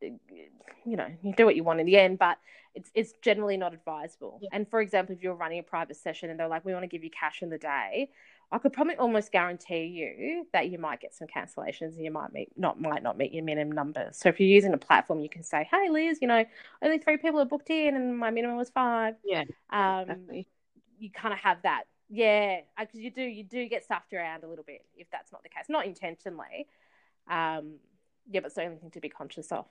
you 0.00 0.96
know 0.96 1.08
you 1.22 1.32
do 1.34 1.46
what 1.46 1.56
you 1.56 1.64
want 1.64 1.80
in 1.80 1.86
the 1.86 1.96
end 1.96 2.18
but 2.18 2.36
it's 2.74 2.90
it's 2.94 3.12
generally 3.22 3.56
not 3.56 3.72
advisable. 3.72 4.38
Yeah. 4.42 4.50
and 4.52 4.68
for 4.68 4.80
example 4.80 5.14
if 5.14 5.22
you're 5.22 5.34
running 5.34 5.58
a 5.58 5.62
private 5.62 5.96
session 5.96 6.30
and 6.30 6.38
they're 6.38 6.48
like 6.48 6.64
we 6.64 6.72
want 6.72 6.82
to 6.82 6.88
give 6.88 7.02
you 7.02 7.10
cash 7.10 7.42
in 7.42 7.48
the 7.48 7.58
day 7.58 8.10
I 8.52 8.58
could 8.58 8.72
probably 8.72 8.96
almost 8.96 9.32
guarantee 9.32 9.84
you 9.86 10.46
that 10.52 10.70
you 10.70 10.78
might 10.78 11.00
get 11.00 11.14
some 11.14 11.26
cancellations 11.26 11.96
and 11.96 12.04
you 12.04 12.12
might 12.12 12.32
meet 12.32 12.50
not 12.56 12.80
might 12.80 13.02
not 13.02 13.18
meet 13.18 13.32
your 13.32 13.42
minimum 13.44 13.74
numbers. 13.74 14.16
So 14.18 14.28
if 14.28 14.38
you're 14.38 14.48
using 14.48 14.72
a 14.72 14.78
platform, 14.78 15.20
you 15.20 15.28
can 15.28 15.42
say, 15.42 15.68
"Hey, 15.70 15.88
Liz, 15.90 16.18
you 16.22 16.28
know, 16.28 16.44
only 16.80 16.98
three 16.98 17.16
people 17.16 17.40
are 17.40 17.44
booked 17.44 17.70
in, 17.70 17.96
and 17.96 18.16
my 18.16 18.30
minimum 18.30 18.56
was 18.56 18.70
five. 18.70 19.16
Yeah, 19.24 19.44
um, 19.70 20.02
exactly. 20.02 20.48
You 20.98 21.10
kind 21.10 21.34
of 21.34 21.40
have 21.40 21.62
that, 21.62 21.84
yeah, 22.08 22.60
because 22.78 23.00
you 23.00 23.10
do 23.10 23.22
you 23.22 23.42
do 23.42 23.68
get 23.68 23.84
stuffed 23.84 24.12
around 24.12 24.44
a 24.44 24.48
little 24.48 24.64
bit 24.64 24.84
if 24.96 25.10
that's 25.10 25.32
not 25.32 25.42
the 25.42 25.48
case, 25.48 25.64
not 25.68 25.84
intentionally. 25.84 26.68
Um, 27.28 27.74
yeah, 28.30 28.40
but 28.40 28.46
it's 28.46 28.54
the 28.54 28.62
only 28.62 28.76
thing 28.76 28.90
to 28.92 29.00
be 29.00 29.08
conscious 29.08 29.50
of. 29.50 29.66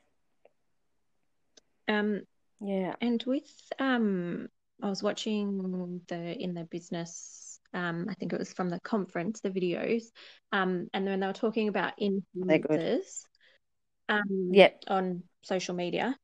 Um, 1.88 2.24
yeah, 2.60 2.96
and 3.00 3.24
with 3.26 3.50
um, 3.80 4.50
I 4.82 4.90
was 4.90 5.02
watching 5.02 6.02
the 6.08 6.38
in 6.38 6.54
the 6.54 6.66
business 6.66 7.45
um, 7.76 8.08
I 8.10 8.14
think 8.14 8.34
it 8.34 8.40
was 8.40 8.54
from 8.54 8.70
the 8.70 8.80
conference, 8.80 9.42
the 9.42 9.52
videos, 9.52 10.04
um, 10.52 10.88
and 10.94 11.06
then 11.06 11.20
they 11.20 11.28
were 11.28 11.34
talking 11.34 11.68
about 11.68 12.00
influencers 12.00 13.26
um, 14.08 14.50
yep. 14.52 14.82
on 14.88 15.24
social 15.42 15.76
media. 15.76 16.18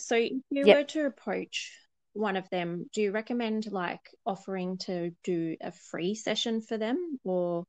So 0.00 0.16
if 0.16 0.32
you 0.50 0.66
yep. 0.66 0.76
were 0.76 0.84
to 0.84 1.06
approach 1.06 1.72
one 2.14 2.36
of 2.36 2.48
them, 2.50 2.86
do 2.92 3.02
you 3.02 3.12
recommend 3.12 3.70
like 3.70 4.00
offering 4.26 4.78
to 4.78 5.12
do 5.22 5.56
a 5.60 5.72
free 5.72 6.14
session 6.14 6.62
for 6.62 6.78
them 6.78 7.18
or? 7.22 7.64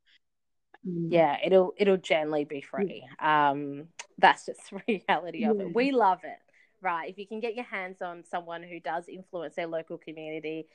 Um... 0.87 1.09
Yeah, 1.11 1.37
it'll 1.43 1.73
it'll 1.77 1.97
generally 1.97 2.45
be 2.45 2.61
free. 2.61 3.05
Um, 3.19 3.89
that's 4.17 4.45
just 4.45 4.61
the 4.71 4.81
reality 4.87 5.43
of 5.43 5.57
yeah. 5.57 5.63
it. 5.63 5.75
We 5.75 5.91
love 5.91 6.19
it, 6.23 6.39
right? 6.81 7.09
If 7.09 7.17
you 7.17 7.27
can 7.27 7.41
get 7.41 7.55
your 7.55 7.65
hands 7.65 8.01
on 8.01 8.23
someone 8.29 8.63
who 8.63 8.79
does 8.79 9.09
influence 9.09 9.55
their 9.55 9.67
local 9.67 9.97
community, 9.97 10.67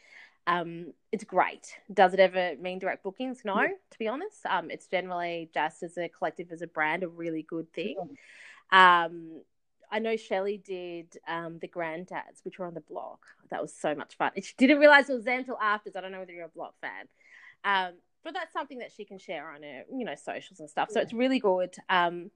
um, 0.46 0.92
it's 1.12 1.24
great. 1.24 1.76
Does 1.92 2.14
it 2.14 2.20
ever 2.20 2.54
mean 2.60 2.78
direct 2.78 3.02
bookings? 3.02 3.42
No, 3.44 3.60
yeah. 3.60 3.68
to 3.90 3.98
be 3.98 4.08
honest. 4.08 4.44
Um, 4.48 4.70
it's 4.70 4.86
generally 4.86 5.50
just 5.54 5.82
as 5.82 5.96
a 5.96 6.08
collective, 6.08 6.52
as 6.52 6.62
a 6.62 6.66
brand, 6.66 7.02
a 7.02 7.08
really 7.08 7.42
good 7.42 7.72
thing. 7.72 7.96
Um, 8.70 9.42
I 9.90 10.00
know 10.00 10.16
Shelley 10.16 10.58
did 10.58 11.18
um, 11.28 11.58
the 11.60 11.68
granddads, 11.68 12.44
which 12.44 12.58
were 12.58 12.66
on 12.66 12.74
the 12.74 12.80
block. 12.80 13.20
That 13.50 13.62
was 13.62 13.72
so 13.72 13.94
much 13.94 14.16
fun. 14.16 14.32
she 14.42 14.54
didn't 14.56 14.78
realize 14.78 15.08
it 15.08 15.14
was 15.14 15.24
them 15.24 15.40
until 15.40 15.58
after. 15.60 15.90
I 15.96 16.00
don't 16.00 16.12
know 16.12 16.18
whether 16.18 16.32
you're 16.32 16.46
a 16.46 16.48
block 16.48 16.74
fan. 16.80 17.06
Um, 17.64 17.94
but 18.24 18.34
that's 18.34 18.52
something 18.52 18.78
that 18.78 18.90
she 18.90 19.04
can 19.04 19.18
share 19.18 19.50
on 19.50 19.62
her, 19.62 19.84
you 19.92 20.04
know, 20.04 20.14
socials 20.14 20.58
and 20.58 20.68
stuff. 20.68 20.90
So 20.90 21.00
it's 21.00 21.12
really 21.12 21.38
good. 21.38 21.74
Um, 21.88 22.30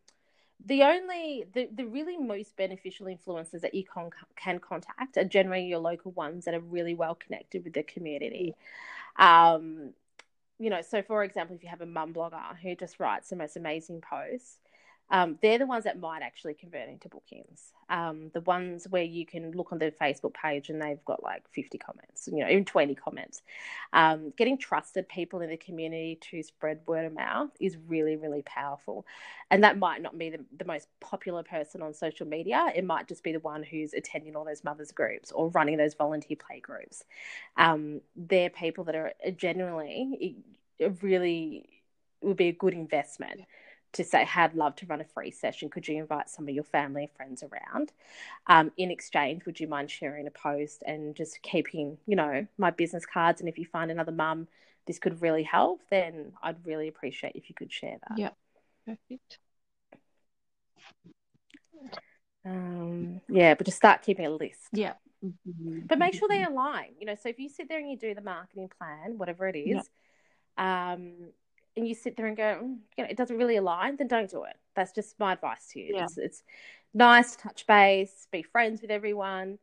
the 0.64 0.82
only, 0.82 1.44
the, 1.54 1.68
the 1.72 1.84
really 1.84 2.16
most 2.16 2.56
beneficial 2.56 3.06
influencers 3.06 3.60
that 3.60 3.74
you 3.74 3.84
con- 3.84 4.10
can 4.36 4.58
contact 4.58 5.16
are 5.16 5.24
generally 5.24 5.66
your 5.66 5.78
local 5.78 6.10
ones 6.12 6.44
that 6.44 6.54
are 6.54 6.60
really 6.60 6.94
well 6.94 7.14
connected 7.14 7.64
with 7.64 7.74
the 7.74 7.82
community. 7.82 8.54
Um, 9.16 9.92
you 10.58 10.70
know, 10.70 10.82
so 10.82 11.02
for 11.02 11.22
example, 11.22 11.54
if 11.54 11.62
you 11.62 11.68
have 11.68 11.80
a 11.80 11.86
mum 11.86 12.12
blogger 12.12 12.58
who 12.60 12.74
just 12.74 12.98
writes 12.98 13.30
the 13.30 13.36
most 13.36 13.56
amazing 13.56 14.00
posts, 14.00 14.58
um, 15.10 15.38
they're 15.40 15.58
the 15.58 15.66
ones 15.66 15.84
that 15.84 15.98
might 15.98 16.22
actually 16.22 16.54
convert 16.54 16.88
into 16.88 17.08
bookings. 17.08 17.72
Um, 17.88 18.30
the 18.34 18.42
ones 18.42 18.86
where 18.90 19.02
you 19.02 19.24
can 19.24 19.52
look 19.52 19.72
on 19.72 19.78
their 19.78 19.90
Facebook 19.90 20.34
page 20.34 20.68
and 20.68 20.80
they've 20.80 21.02
got 21.06 21.22
like 21.22 21.48
50 21.48 21.78
comments, 21.78 22.28
you 22.30 22.40
know, 22.40 22.48
even 22.48 22.66
20 22.66 22.94
comments. 22.94 23.40
Um, 23.94 24.34
getting 24.36 24.58
trusted 24.58 25.08
people 25.08 25.40
in 25.40 25.48
the 25.48 25.56
community 25.56 26.18
to 26.30 26.42
spread 26.42 26.80
word 26.86 27.06
of 27.06 27.14
mouth 27.14 27.48
is 27.58 27.78
really, 27.86 28.16
really 28.16 28.42
powerful. 28.42 29.06
And 29.50 29.64
that 29.64 29.78
might 29.78 30.02
not 30.02 30.18
be 30.18 30.28
the, 30.28 30.44
the 30.58 30.66
most 30.66 30.88
popular 31.00 31.42
person 31.42 31.80
on 31.80 31.94
social 31.94 32.26
media. 32.26 32.70
It 32.74 32.84
might 32.84 33.08
just 33.08 33.22
be 33.22 33.32
the 33.32 33.40
one 33.40 33.62
who's 33.62 33.94
attending 33.94 34.36
all 34.36 34.44
those 34.44 34.62
mothers 34.62 34.92
groups 34.92 35.32
or 35.32 35.48
running 35.50 35.78
those 35.78 35.94
volunteer 35.94 36.36
play 36.36 36.60
groups. 36.60 37.04
Um, 37.56 38.02
they're 38.14 38.50
people 38.50 38.84
that 38.84 38.94
are 38.94 39.12
genuinely, 39.34 40.36
really 41.00 41.66
would 42.20 42.36
be 42.36 42.48
a 42.48 42.52
good 42.52 42.74
investment 42.74 43.42
to 43.92 44.05
say, 44.05 44.29
I'd 44.35 44.55
love 44.55 44.77
to 44.77 44.87
run 44.87 45.01
a 45.01 45.05
free 45.05 45.31
session. 45.31 45.70
Could 45.70 45.88
you 45.88 45.96
invite 45.96 46.29
some 46.29 46.46
of 46.48 46.55
your 46.55 46.64
family 46.64 47.05
and 47.05 47.12
friends 47.12 47.42
around? 47.42 47.92
Um, 48.46 48.70
in 48.77 48.90
exchange, 48.90 49.46
would 49.46 49.59
you 49.59 49.66
mind 49.66 49.90
sharing 49.90 50.27
a 50.27 50.31
post 50.31 50.83
and 50.87 51.14
just 51.14 51.40
keeping, 51.42 51.98
you 52.07 52.16
know, 52.16 52.46
my 52.59 52.70
business 52.70 53.07
cards? 53.07 53.40
And 53.40 53.48
if 53.48 53.59
you 53.59 53.64
find 53.64 53.90
another 53.90 54.12
mum, 54.12 54.48
this 54.87 54.98
could 54.98 55.22
really 55.22 55.42
help. 55.42 55.83
Then 55.90 56.33
I'd 56.42 56.64
really 56.66 56.88
appreciate 56.88 57.33
if 57.35 57.48
you 57.48 57.55
could 57.55 57.72
share 57.72 57.96
that. 58.09 58.18
Yeah, 58.18 58.31
perfect. 58.87 59.38
Um, 62.44 63.20
yeah, 63.29 63.55
but 63.55 63.66
just 63.66 63.77
start 63.77 64.03
keeping 64.03 64.27
a 64.27 64.31
list. 64.31 64.68
Yeah. 64.72 64.94
But 65.87 65.98
make 65.98 66.14
sure 66.14 66.29
they 66.29 66.44
align. 66.44 66.94
You 67.01 67.07
know, 67.07 67.16
so 67.20 67.29
if 67.29 67.38
you 67.38 67.48
sit 67.48 67.68
there 67.68 67.79
and 67.79 67.90
you 67.90 67.96
do 67.96 68.14
the 68.14 68.20
marketing 68.20 68.70
plan, 68.79 69.18
whatever 69.18 69.48
it 69.48 69.57
is, 69.57 69.88
yeah. 70.57 70.92
um, 70.92 71.12
and 71.78 71.88
you 71.88 71.94
sit 71.94 72.16
there 72.16 72.26
and 72.26 72.36
go, 72.36 72.60
mm, 72.62 72.76
you 72.96 73.04
know, 73.04 73.08
it 73.08 73.16
doesn't 73.16 73.38
really 73.38 73.56
align, 73.56 73.96
then 73.96 74.08
don't 74.08 74.30
do 74.30 74.42
it. 74.42 74.56
That's 74.74 74.92
just 74.92 75.18
my 75.18 75.32
advice 75.32 75.68
to 75.72 75.80
you. 75.80 75.94
Yeah. 75.94 76.04
It's, 76.04 76.18
it's 76.18 76.42
nice 76.92 77.36
to 77.36 77.42
touch 77.42 77.66
base, 77.66 78.26
be 78.30 78.42
friends 78.42 78.82
with 78.82 78.90
everyone, 78.90 79.58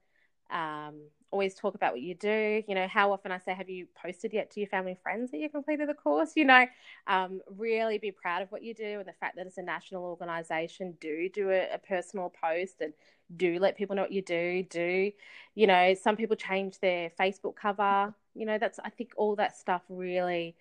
um, 0.50 1.02
always 1.32 1.54
talk 1.56 1.76
about 1.76 1.92
what 1.92 2.02
you 2.02 2.16
do. 2.16 2.64
You 2.68 2.76
know, 2.76 2.88
how 2.88 3.12
often 3.12 3.32
I 3.32 3.40
say, 3.40 3.54
have 3.54 3.70
you 3.70 3.88
posted 4.02 4.32
yet 4.32 4.52
to 4.52 4.62
your 4.62 4.70
family 4.70 4.92
and 4.92 5.02
friends 5.02 5.32
that 5.32 5.40
you 5.40 5.50
completed 5.50 5.90
the 5.90 5.94
course? 5.94 6.32
You 6.36 6.46
know, 6.46 6.66
um, 7.08 7.42
really 7.58 7.98
be 7.98 8.12
proud 8.12 8.42
of 8.42 8.52
what 8.52 8.64
you 8.64 8.74
do 8.74 9.00
and 9.00 9.08
the 9.08 9.14
fact 9.20 9.36
that 9.36 9.46
it's 9.46 9.58
a 9.58 9.62
national 9.62 10.06
organisation. 10.06 10.96
Do 11.02 11.28
do 11.28 11.50
a, 11.50 11.74
a 11.74 11.78
personal 11.78 12.32
post 12.42 12.76
and 12.80 12.94
do 13.36 13.60
let 13.60 13.76
people 13.76 13.96
know 13.98 14.04
what 14.04 14.14
you 14.14 14.22
do. 14.22 14.64
Do, 14.70 15.12
you 15.56 15.68
know, 15.68 15.94
some 15.94 16.16
people 16.16 16.38
change 16.38 16.80
their 16.80 17.10
Facebook 17.20 17.58
cover. 17.58 18.14
You 18.34 18.46
know, 18.46 18.58
that's 18.58 18.80
I 18.80 18.90
think 18.90 19.12
all 19.18 19.36
that 19.36 19.58
stuff 19.58 19.82
really 19.90 20.56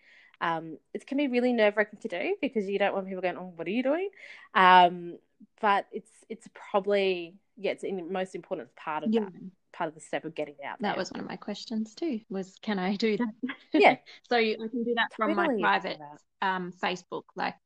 um, 0.45 0.77
it 0.93 1.07
can 1.07 1.17
be 1.17 1.27
really 1.27 1.55
nerve 1.55 1.75
wracking 1.77 1.99
to 2.01 2.09
do 2.09 2.37
because 2.43 2.69
you 2.69 2.79
don't 2.79 2.95
want 2.95 3.07
people 3.07 3.23
going, 3.23 3.39
"Oh, 3.39 3.53
what 3.57 3.67
are 3.67 3.71
you 3.71 3.83
doing?" 3.83 4.11
Um, 4.55 5.19
but 5.61 5.87
it's 5.91 6.11
it's 6.29 6.47
probably 6.53 7.35
yeah, 7.57 7.73
it's 7.73 7.83
the 7.83 7.93
most 7.93 8.35
important 8.35 8.75
part 8.77 9.05
of 9.05 9.11
yeah. 9.11 9.21
that 9.21 9.33
part 9.73 9.89
of 9.89 9.95
the 9.95 10.03
step 10.03 10.27
of 10.27 10.35
getting 10.35 10.57
out. 10.63 10.79
There. 10.81 10.91
That 10.91 10.99
was 10.99 11.11
one 11.11 11.21
of 11.21 11.27
my 11.27 11.37
questions 11.37 11.95
too. 11.95 12.21
Was 12.29 12.59
can 12.61 12.79
I 12.79 12.97
do 12.97 13.17
that? 13.17 13.29
Yeah. 13.73 13.97
so 14.29 14.37
I 14.37 14.55
can 14.55 14.85
do 14.85 14.95
that 14.97 15.09
from 15.17 15.35
totally 15.35 15.63
my 15.63 15.79
private 15.79 15.99
um, 16.43 16.73
Facebook, 16.83 17.25
like. 17.35 17.57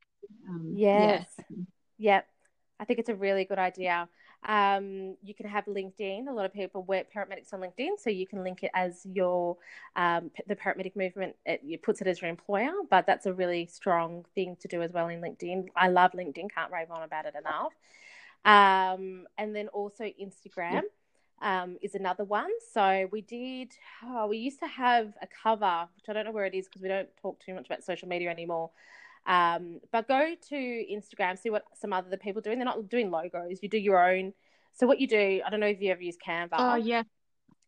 Um, 0.49 0.75
yes. 0.77 1.27
Yeah. 1.51 1.57
Yep. 1.99 2.29
I 2.81 2.85
think 2.85 3.01
it's 3.01 3.09
a 3.09 3.15
really 3.15 3.45
good 3.45 3.59
idea. 3.59 4.09
Um, 4.47 5.17
you 5.23 5.35
can 5.35 5.47
have 5.49 5.65
LinkedIn. 5.67 6.29
A 6.29 6.33
lot 6.33 6.45
of 6.47 6.53
people 6.53 6.83
work 6.85 7.07
paramedics 7.13 7.53
on 7.53 7.61
LinkedIn, 7.61 7.99
so 7.99 8.09
you 8.09 8.27
can 8.27 8.45
link 8.45 8.63
it 8.63 8.71
as 8.75 9.05
your 9.05 9.57
um, 9.97 10.31
the 10.47 10.57
Parent 10.57 10.79
Medic 10.79 10.97
movement. 10.97 11.35
It, 11.45 11.61
it, 11.65 11.83
puts 11.83 12.01
it 12.01 12.07
as 12.07 12.21
your 12.21 12.31
employer, 12.31 12.73
but 12.91 13.07
that's 13.07 13.27
a 13.27 13.33
really 13.33 13.67
strong 13.67 14.25
thing 14.35 14.57
to 14.61 14.69
do 14.69 14.83
as 14.83 14.93
well 14.93 15.09
in 15.09 15.21
LinkedIn. 15.21 15.69
I 15.75 15.89
love 15.89 16.13
LinkedIn. 16.13 16.51
Can't 16.55 16.73
rave 16.73 16.91
on 16.91 17.03
about 17.03 17.27
it 17.27 17.35
enough. 17.35 17.73
Um, 18.45 19.27
and 19.37 19.55
then 19.55 19.69
also 19.69 20.05
Instagram. 20.05 20.83
Um, 21.41 21.77
is 21.83 21.95
another 21.95 22.25
one. 22.25 22.51
So 22.73 23.09
we 23.13 23.21
did, 23.21 23.71
oh, 24.05 24.27
we 24.27 24.39
used 24.39 24.59
to 24.59 24.67
have 24.67 25.15
a 25.23 25.29
cover, 25.29 25.87
which 25.95 26.07
I 26.09 26.13
don't 26.13 26.25
know 26.25 26.33
where 26.33 26.47
it 26.47 26.55
is 26.55 26.67
because 26.67 26.83
we 26.83 26.89
don't 26.89 27.09
talk 27.23 27.39
too 27.39 27.55
much 27.55 27.67
about 27.67 27.85
social 27.85 28.09
media 28.09 28.29
anymore. 28.29 28.71
Um, 29.27 29.81
but 29.93 30.09
go 30.09 30.35
to 30.49 30.55
Instagram, 30.55 31.39
see 31.39 31.51
what 31.51 31.65
some 31.75 31.93
other 31.93 32.17
people 32.17 32.41
doing. 32.41 32.59
They're 32.59 32.65
not 32.65 32.89
doing 32.89 33.11
logos. 33.11 33.59
You 33.63 33.69
do 33.69 33.79
your 33.79 34.11
own. 34.11 34.33
So 34.73 34.87
what 34.87 35.01
you 35.01 35.07
do, 35.07 35.43
I 35.45 35.51
don't 35.51 35.61
know 35.61 35.67
if 35.67 35.81
you 35.81 35.91
ever 35.91 36.03
use 36.03 36.17
Canva. 36.25 36.49
Oh 36.53 36.77
yeah, 36.77 37.03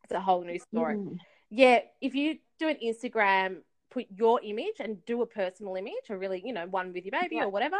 it's 0.04 0.12
a 0.12 0.20
whole 0.20 0.42
new 0.42 0.58
story. 0.58 0.96
Mm. 0.96 1.18
Yeah, 1.50 1.80
if 2.00 2.14
you 2.14 2.38
do 2.58 2.68
an 2.68 2.76
Instagram, 2.82 3.58
put 3.90 4.06
your 4.14 4.40
image 4.42 4.76
and 4.78 5.04
do 5.04 5.20
a 5.22 5.26
personal 5.26 5.74
image, 5.74 6.08
or 6.08 6.18
really, 6.18 6.42
you 6.44 6.52
know, 6.52 6.66
one 6.66 6.92
with 6.92 7.04
your 7.04 7.20
baby 7.20 7.36
yeah. 7.36 7.44
or 7.44 7.48
whatever. 7.48 7.76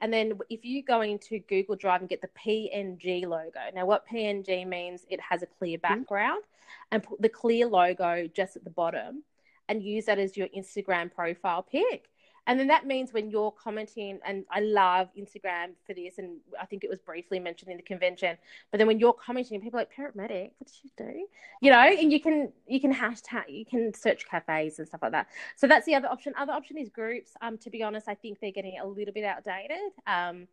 And 0.00 0.12
then 0.12 0.38
if 0.50 0.64
you 0.64 0.82
go 0.82 1.00
into 1.00 1.38
Google 1.38 1.74
Drive 1.74 2.02
and 2.02 2.10
get 2.10 2.20
the 2.20 2.28
PNG 2.28 3.26
logo. 3.26 3.60
Now, 3.74 3.86
what 3.86 4.06
PNG 4.06 4.66
means, 4.66 5.06
it 5.08 5.20
has 5.20 5.42
a 5.42 5.46
clear 5.46 5.78
mm-hmm. 5.78 6.00
background, 6.00 6.42
mm. 6.42 6.86
and 6.92 7.02
put 7.02 7.22
the 7.22 7.30
clear 7.30 7.66
logo 7.66 8.28
just 8.32 8.56
at 8.56 8.64
the 8.64 8.70
bottom, 8.70 9.22
and 9.68 9.82
use 9.82 10.04
that 10.04 10.18
as 10.18 10.36
your 10.36 10.48
Instagram 10.48 11.12
profile 11.12 11.62
pic. 11.62 12.10
And 12.46 12.58
then 12.60 12.68
that 12.68 12.86
means 12.86 13.12
when 13.12 13.30
you're 13.30 13.50
commenting, 13.50 14.20
and 14.24 14.44
I 14.50 14.60
love 14.60 15.08
Instagram 15.18 15.70
for 15.86 15.94
this, 15.94 16.18
and 16.18 16.38
I 16.60 16.66
think 16.66 16.84
it 16.84 16.90
was 16.90 17.00
briefly 17.00 17.40
mentioned 17.40 17.70
in 17.70 17.76
the 17.76 17.82
convention. 17.82 18.36
But 18.70 18.78
then 18.78 18.86
when 18.86 19.00
you're 19.00 19.12
commenting, 19.12 19.60
people 19.60 19.78
are 19.78 19.82
like 19.82 19.90
Parent 19.90 20.14
Medic, 20.14 20.52
what 20.58 20.68
did 20.68 20.76
you 20.84 20.90
do? 20.96 21.26
You 21.60 21.72
know, 21.72 21.78
and 21.78 22.12
you 22.12 22.20
can 22.20 22.52
you 22.66 22.80
can 22.80 22.94
hashtag, 22.94 23.44
you 23.48 23.64
can 23.64 23.92
search 23.94 24.26
cafes 24.28 24.78
and 24.78 24.86
stuff 24.86 25.02
like 25.02 25.12
that. 25.12 25.26
So 25.56 25.66
that's 25.66 25.86
the 25.86 25.94
other 25.94 26.08
option. 26.08 26.34
Other 26.38 26.52
option 26.52 26.78
is 26.78 26.88
groups. 26.88 27.32
Um, 27.40 27.58
to 27.58 27.70
be 27.70 27.82
honest, 27.82 28.08
I 28.08 28.14
think 28.14 28.40
they're 28.40 28.52
getting 28.52 28.78
a 28.78 28.86
little 28.86 29.12
bit 29.14 29.24
outdated. 29.24 29.92
Um, 30.06 30.46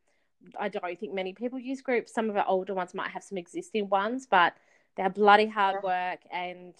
I 0.59 0.69
don't 0.69 0.99
think 0.99 1.13
many 1.13 1.33
people 1.33 1.59
use 1.59 1.81
groups. 1.81 2.13
Some 2.13 2.29
of 2.29 2.37
our 2.37 2.45
older 2.47 2.73
ones 2.73 2.93
might 2.93 3.11
have 3.11 3.23
some 3.23 3.37
existing 3.37 3.89
ones, 3.89 4.27
but 4.29 4.53
they're 4.95 5.09
bloody 5.09 5.47
hard 5.47 5.83
work 5.83 6.19
and 6.31 6.73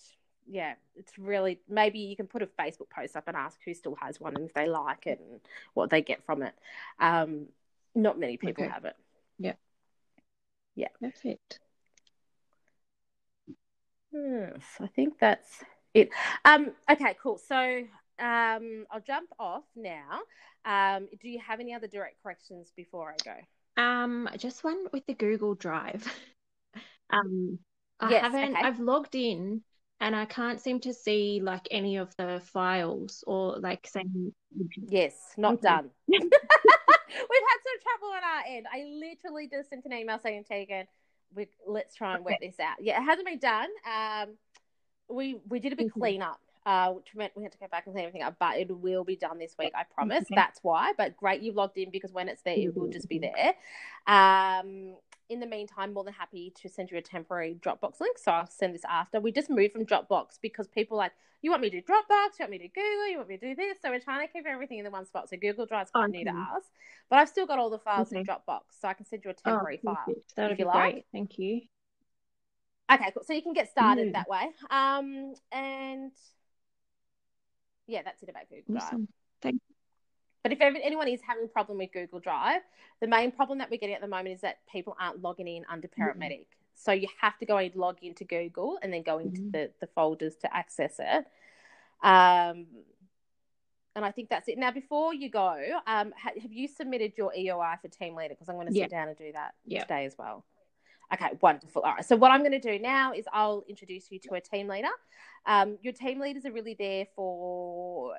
yeah, 0.49 0.73
it's 0.95 1.17
really 1.17 1.60
maybe 1.69 1.99
you 1.99 2.15
can 2.15 2.27
put 2.27 2.41
a 2.41 2.47
Facebook 2.47 2.89
post 2.89 3.15
up 3.15 3.27
and 3.27 3.38
ask 3.38 3.60
who 3.63 3.73
still 3.73 3.95
has 3.95 4.19
one 4.19 4.36
and 4.36 4.45
if 4.45 4.53
they 4.53 4.67
like 4.67 5.08
it 5.08 5.19
and 5.19 5.39
what 5.73 5.89
they 5.89 6.01
get 6.01 6.23
from 6.23 6.43
it. 6.43 6.53
Um, 6.99 7.47
not 7.95 8.19
many 8.19 8.38
people 8.38 8.63
okay. 8.63 8.73
have 8.73 8.86
it. 8.86 8.95
Yeah. 9.38 9.53
Yeah. 10.75 10.88
Perfect. 10.99 11.60
Yes, 14.12 14.63
I 14.79 14.88
think 14.88 15.17
that's 15.19 15.63
it. 15.93 16.10
Um, 16.45 16.71
okay, 16.89 17.15
cool. 17.21 17.38
So 17.38 17.84
um, 18.19 18.86
I'll 18.91 19.01
jump 19.06 19.29
off 19.39 19.63
now. 19.75 20.19
Um, 20.65 21.08
do 21.19 21.29
you 21.29 21.39
have 21.39 21.60
any 21.60 21.73
other 21.73 21.88
direct 21.88 22.21
questions 22.21 22.71
before 22.75 23.13
I 23.13 23.15
go? 23.23 23.82
Um, 23.82 24.29
just 24.38 24.63
one 24.63 24.86
with 24.91 25.06
the 25.08 25.13
Google 25.13 25.56
Drive. 25.56 26.06
um, 27.10 27.60
I 27.99 28.12
yes, 28.12 28.21
haven't. 28.21 28.56
Okay. 28.56 28.62
I've 28.62 28.79
logged 28.79 29.15
in, 29.15 29.62
and 30.03 30.17
I 30.17 30.25
can't 30.25 30.59
seem 30.59 30.81
to 30.81 30.93
see 30.93 31.39
like 31.41 31.65
any 31.71 31.95
of 31.95 32.13
the 32.17 32.41
files 32.43 33.23
or 33.25 33.57
like 33.57 33.87
saying 33.87 34.33
yes, 34.87 35.15
not 35.37 35.61
done. 35.61 35.89
We've 36.07 36.19
had 36.21 37.59
some 37.63 37.79
trouble 37.81 38.09
on 38.13 38.23
our 38.23 38.43
end. 38.49 38.65
I 38.71 38.83
literally 38.83 39.47
just 39.47 39.69
sent 39.69 39.85
an 39.85 39.93
email 39.93 40.19
saying 40.19 40.43
Tegan, 40.43 40.87
we 41.33 41.47
let's 41.65 41.95
try 41.95 42.15
and 42.15 42.25
work 42.25 42.35
this 42.41 42.59
out. 42.59 42.77
Yeah, 42.81 43.01
it 43.01 43.05
hasn't 43.05 43.25
been 43.25 43.39
done. 43.39 43.69
Um, 43.89 44.29
we 45.07 45.37
we 45.47 45.59
did 45.59 45.71
a 45.71 45.75
big 45.77 45.87
mm-hmm. 45.87 45.99
cleanup. 45.99 46.39
Uh, 46.65 46.91
which 46.91 47.13
meant 47.13 47.33
we 47.35 47.43
had 47.43 47.51
to 47.51 47.57
go 47.57 47.67
back 47.69 47.85
and 47.87 47.93
clean 47.93 48.05
everything 48.05 48.21
up, 48.21 48.37
but 48.39 48.57
it 48.57 48.71
will 48.71 49.03
be 49.03 49.17
done 49.17 49.37
this 49.37 49.53
week, 49.59 49.73
I 49.75 49.83
promise. 49.83 50.21
Okay. 50.21 50.33
That's 50.33 50.59
why. 50.61 50.93
But 50.97 51.17
great, 51.17 51.41
you've 51.41 51.57
logged 51.57 51.77
in 51.77 51.91
because 51.91 52.13
when 52.13 52.29
it's 52.29 52.41
there, 52.43 52.55
it 52.55 52.73
will 52.73 52.87
just 52.87 53.09
be 53.09 53.19
mm-hmm. 53.19 53.35
there. 53.35 54.61
Um, 54.61 54.95
in 55.33 55.39
the 55.39 55.47
meantime, 55.47 55.93
more 55.93 56.03
than 56.03 56.13
happy 56.13 56.53
to 56.61 56.69
send 56.69 56.91
you 56.91 56.97
a 56.97 57.01
temporary 57.01 57.57
Dropbox 57.61 57.99
link. 57.99 58.17
So 58.17 58.31
I'll 58.31 58.49
send 58.49 58.73
this 58.73 58.85
after. 58.87 59.19
We 59.19 59.31
just 59.31 59.49
moved 59.49 59.73
from 59.73 59.85
Dropbox 59.85 60.39
because 60.41 60.67
people 60.67 60.97
like, 60.97 61.11
you 61.41 61.49
want 61.51 61.61
me 61.61 61.69
to 61.69 61.81
do 61.81 61.85
Dropbox, 61.85 62.39
you 62.39 62.43
want 62.43 62.51
me 62.51 62.57
to 62.59 62.67
do 62.67 62.73
Google, 62.73 63.09
you 63.09 63.17
want 63.17 63.29
me 63.29 63.37
to 63.37 63.47
do 63.47 63.55
this. 63.55 63.77
So 63.81 63.89
we're 63.89 63.99
trying 63.99 64.25
to 64.25 64.31
keep 64.31 64.45
everything 64.45 64.77
in 64.77 64.85
the 64.85 64.91
one 64.91 65.05
spot. 65.05 65.29
So 65.29 65.35
Google 65.35 65.65
Drive's 65.65 65.91
quite 65.91 66.09
okay. 66.09 66.19
new 66.19 66.25
to 66.25 66.31
us. 66.31 66.63
But 67.09 67.19
I've 67.19 67.27
still 67.27 67.45
got 67.45 67.59
all 67.59 67.69
the 67.69 67.79
files 67.79 68.09
okay. 68.09 68.19
in 68.19 68.25
Dropbox. 68.25 68.61
So 68.79 68.87
I 68.87 68.93
can 68.93 69.05
send 69.05 69.25
you 69.25 69.31
a 69.31 69.33
temporary 69.33 69.79
oh, 69.85 69.93
file. 69.93 70.15
That 70.37 70.49
would 70.49 70.57
be 70.57 70.63
like. 70.63 70.93
great. 70.93 71.05
Thank 71.11 71.37
you. 71.37 71.61
Okay, 72.91 73.11
cool. 73.13 73.23
So 73.25 73.33
you 73.33 73.41
can 73.41 73.53
get 73.53 73.69
started 73.69 74.09
mm. 74.09 74.13
that 74.13 74.29
way. 74.29 74.49
Um, 74.69 75.33
and 75.51 76.11
yeah, 77.87 78.01
that's 78.03 78.21
it 78.23 78.29
about 78.29 78.49
Google 78.49 78.77
awesome. 78.77 78.97
Drive. 78.97 79.07
Thank 79.41 79.61
you. 79.67 79.72
But 80.43 80.51
if 80.51 80.60
anyone 80.62 81.08
is 81.08 81.21
having 81.25 81.45
a 81.45 81.47
problem 81.47 81.77
with 81.77 81.93
Google 81.93 82.19
Drive, 82.19 82.62
the 82.99 83.08
main 83.08 83.32
problem 83.32 83.60
that 83.60 83.71
we're 83.71 83.79
getting 83.79 83.95
at 83.95 84.01
the 84.01 84.08
moment 84.08 84.36
is 84.36 84.41
that 84.41 84.58
people 84.69 84.95
aren't 84.99 85.21
logging 85.21 85.47
in 85.47 85.63
under 85.69 85.88
Parent 85.88 86.19
Medic. 86.19 86.41
Mm-hmm. 86.41 86.60
So 86.75 86.91
you 86.91 87.08
have 87.21 87.38
to 87.39 87.45
go 87.45 87.58
and 87.58 87.73
log 87.75 87.97
into 88.01 88.25
Google 88.25 88.77
and 88.82 88.93
then 88.93 89.03
go 89.03 89.19
into 89.19 89.39
mm-hmm. 89.39 89.51
the, 89.51 89.71
the 89.79 89.88
folders 89.88 90.36
to 90.41 90.53
access 90.53 90.95
it. 90.99 91.25
Um, 92.03 92.65
and 93.95 94.03
I 94.03 94.12
think 94.12 94.29
that's 94.29 94.49
it. 94.49 94.58
Now, 94.58 94.71
before 94.71 95.13
you 95.13 95.29
go, 95.29 95.56
um, 95.88 96.13
ha- 96.17 96.34
have 96.41 96.51
you 96.51 96.67
submitted 96.67 97.13
your 97.15 97.32
EOI 97.38 97.79
for 97.79 97.88
team 97.88 98.15
leader? 98.15 98.34
Because 98.34 98.49
I'm 98.49 98.56
going 98.56 98.67
to 98.67 98.73
sit 98.73 98.89
down 98.89 99.08
and 99.08 99.17
do 99.17 99.32
that 99.34 99.53
yep. 99.65 99.84
today 99.84 100.06
as 100.06 100.15
well. 100.17 100.43
Okay, 101.13 101.29
wonderful. 101.41 101.84
All 101.84 101.93
right. 101.93 102.06
So 102.06 102.15
what 102.15 102.32
I'm 102.32 102.39
going 102.39 102.60
to 102.60 102.60
do 102.60 102.79
now 102.79 103.13
is 103.13 103.25
I'll 103.32 103.63
introduce 103.69 104.12
you 104.12 104.19
to 104.19 104.34
a 104.34 104.41
team 104.41 104.67
leader. 104.67 104.89
Um, 105.45 105.77
your 105.84 105.93
team 105.93 106.19
leaders 106.19 106.45
are 106.45 106.51
really 106.51 106.75
there 106.77 107.06
for 107.15 108.15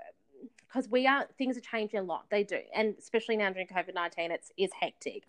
because 0.66 0.88
we 0.88 1.06
are 1.06 1.26
things 1.38 1.56
are 1.56 1.60
changing 1.60 2.00
a 2.00 2.02
lot. 2.02 2.26
They 2.30 2.44
do, 2.44 2.58
and 2.74 2.94
especially 2.98 3.36
now 3.36 3.50
during 3.50 3.66
COVID 3.66 3.94
nineteen, 3.94 4.30
it's 4.30 4.52
is 4.56 4.70
hectic. 4.78 5.24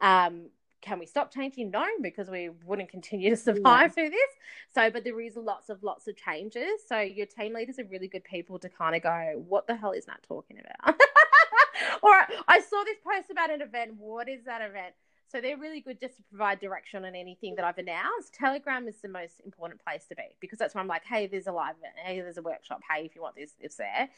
Um, 0.00 0.46
can 0.80 0.98
we 0.98 1.06
stop 1.06 1.32
changing? 1.32 1.70
No, 1.70 1.84
because 2.00 2.30
we 2.30 2.50
wouldn't 2.64 2.88
continue 2.88 3.30
to 3.30 3.36
survive 3.36 3.94
through 3.94 4.10
this. 4.10 4.30
So, 4.74 4.90
but 4.90 5.04
there 5.04 5.20
is 5.20 5.36
lots 5.36 5.68
of 5.68 5.82
lots 5.82 6.06
of 6.08 6.16
changes. 6.16 6.80
So 6.86 6.98
your 7.00 7.26
team 7.26 7.54
leaders 7.54 7.78
are 7.78 7.84
really 7.84 8.08
good 8.08 8.24
people 8.24 8.58
to 8.60 8.68
kind 8.68 8.96
of 8.96 9.02
go, 9.02 9.42
what 9.48 9.66
the 9.66 9.76
hell 9.76 9.92
is 9.92 10.06
that 10.06 10.22
talking 10.22 10.58
about? 10.58 10.94
or 12.02 12.12
I 12.48 12.60
saw 12.60 12.82
this 12.84 12.96
post 13.04 13.30
about 13.30 13.50
an 13.50 13.62
event. 13.62 13.94
What 13.98 14.28
is 14.28 14.44
that 14.44 14.62
event? 14.62 14.94
So 15.30 15.40
they're 15.40 15.56
really 15.56 15.80
good 15.80 16.00
just 16.00 16.16
to 16.16 16.22
provide 16.24 16.58
direction 16.58 17.04
on 17.04 17.14
anything 17.14 17.54
that 17.54 17.64
I've 17.64 17.78
announced. 17.78 18.34
Telegram 18.34 18.88
is 18.88 18.96
the 19.00 19.08
most 19.08 19.40
important 19.44 19.80
place 19.84 20.04
to 20.06 20.16
be 20.16 20.24
because 20.40 20.58
that's 20.58 20.74
where 20.74 20.82
I'm 20.82 20.88
like, 20.88 21.04
hey, 21.04 21.26
there's 21.28 21.46
a 21.46 21.52
live 21.52 21.76
event, 21.78 21.94
hey, 22.04 22.20
there's 22.20 22.38
a 22.38 22.42
workshop, 22.42 22.80
hey, 22.90 23.04
if 23.04 23.14
you 23.14 23.22
want 23.22 23.36
this, 23.36 23.52
it's 23.60 23.76
there. 23.76 24.08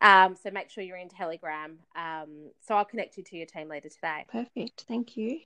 Um, 0.00 0.34
so 0.34 0.50
make 0.50 0.70
sure 0.70 0.82
you're 0.82 0.96
in 0.96 1.08
Telegram. 1.08 1.78
Um, 1.94 2.50
so 2.66 2.74
I'll 2.74 2.84
connect 2.84 3.18
you 3.18 3.24
to 3.24 3.36
your 3.36 3.46
team 3.46 3.68
leader 3.68 3.90
today. 3.90 4.24
Perfect. 4.30 4.84
Thank 4.88 5.16
you. 5.16 5.40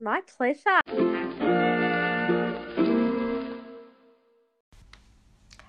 My 0.00 0.20
pleasure. 0.22 1.75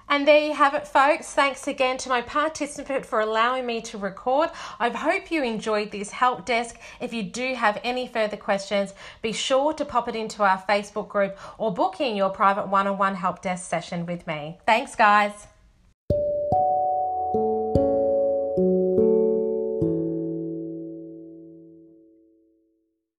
And 0.09 0.27
there 0.27 0.45
you 0.45 0.53
have 0.53 0.73
it, 0.73 0.87
folks. 0.87 1.33
Thanks 1.33 1.67
again 1.67 1.97
to 1.97 2.09
my 2.09 2.21
participant 2.21 3.05
for 3.05 3.19
allowing 3.19 3.65
me 3.65 3.81
to 3.81 3.97
record. 3.97 4.49
I 4.79 4.89
hope 4.89 5.31
you 5.31 5.43
enjoyed 5.43 5.91
this 5.91 6.11
help 6.11 6.45
desk. 6.45 6.77
If 7.01 7.13
you 7.13 7.23
do 7.23 7.55
have 7.55 7.79
any 7.83 8.07
further 8.07 8.37
questions, 8.37 8.93
be 9.21 9.33
sure 9.33 9.73
to 9.73 9.83
pop 9.83 10.07
it 10.07 10.15
into 10.15 10.43
our 10.43 10.63
Facebook 10.67 11.09
group 11.09 11.37
or 11.57 11.73
book 11.73 11.99
in 11.99 12.15
your 12.15 12.29
private 12.29 12.67
one 12.67 12.87
on 12.87 12.97
one 12.97 13.15
help 13.15 13.41
desk 13.41 13.69
session 13.69 14.05
with 14.05 14.25
me. 14.27 14.59
Thanks, 14.65 14.95
guys. 14.95 15.47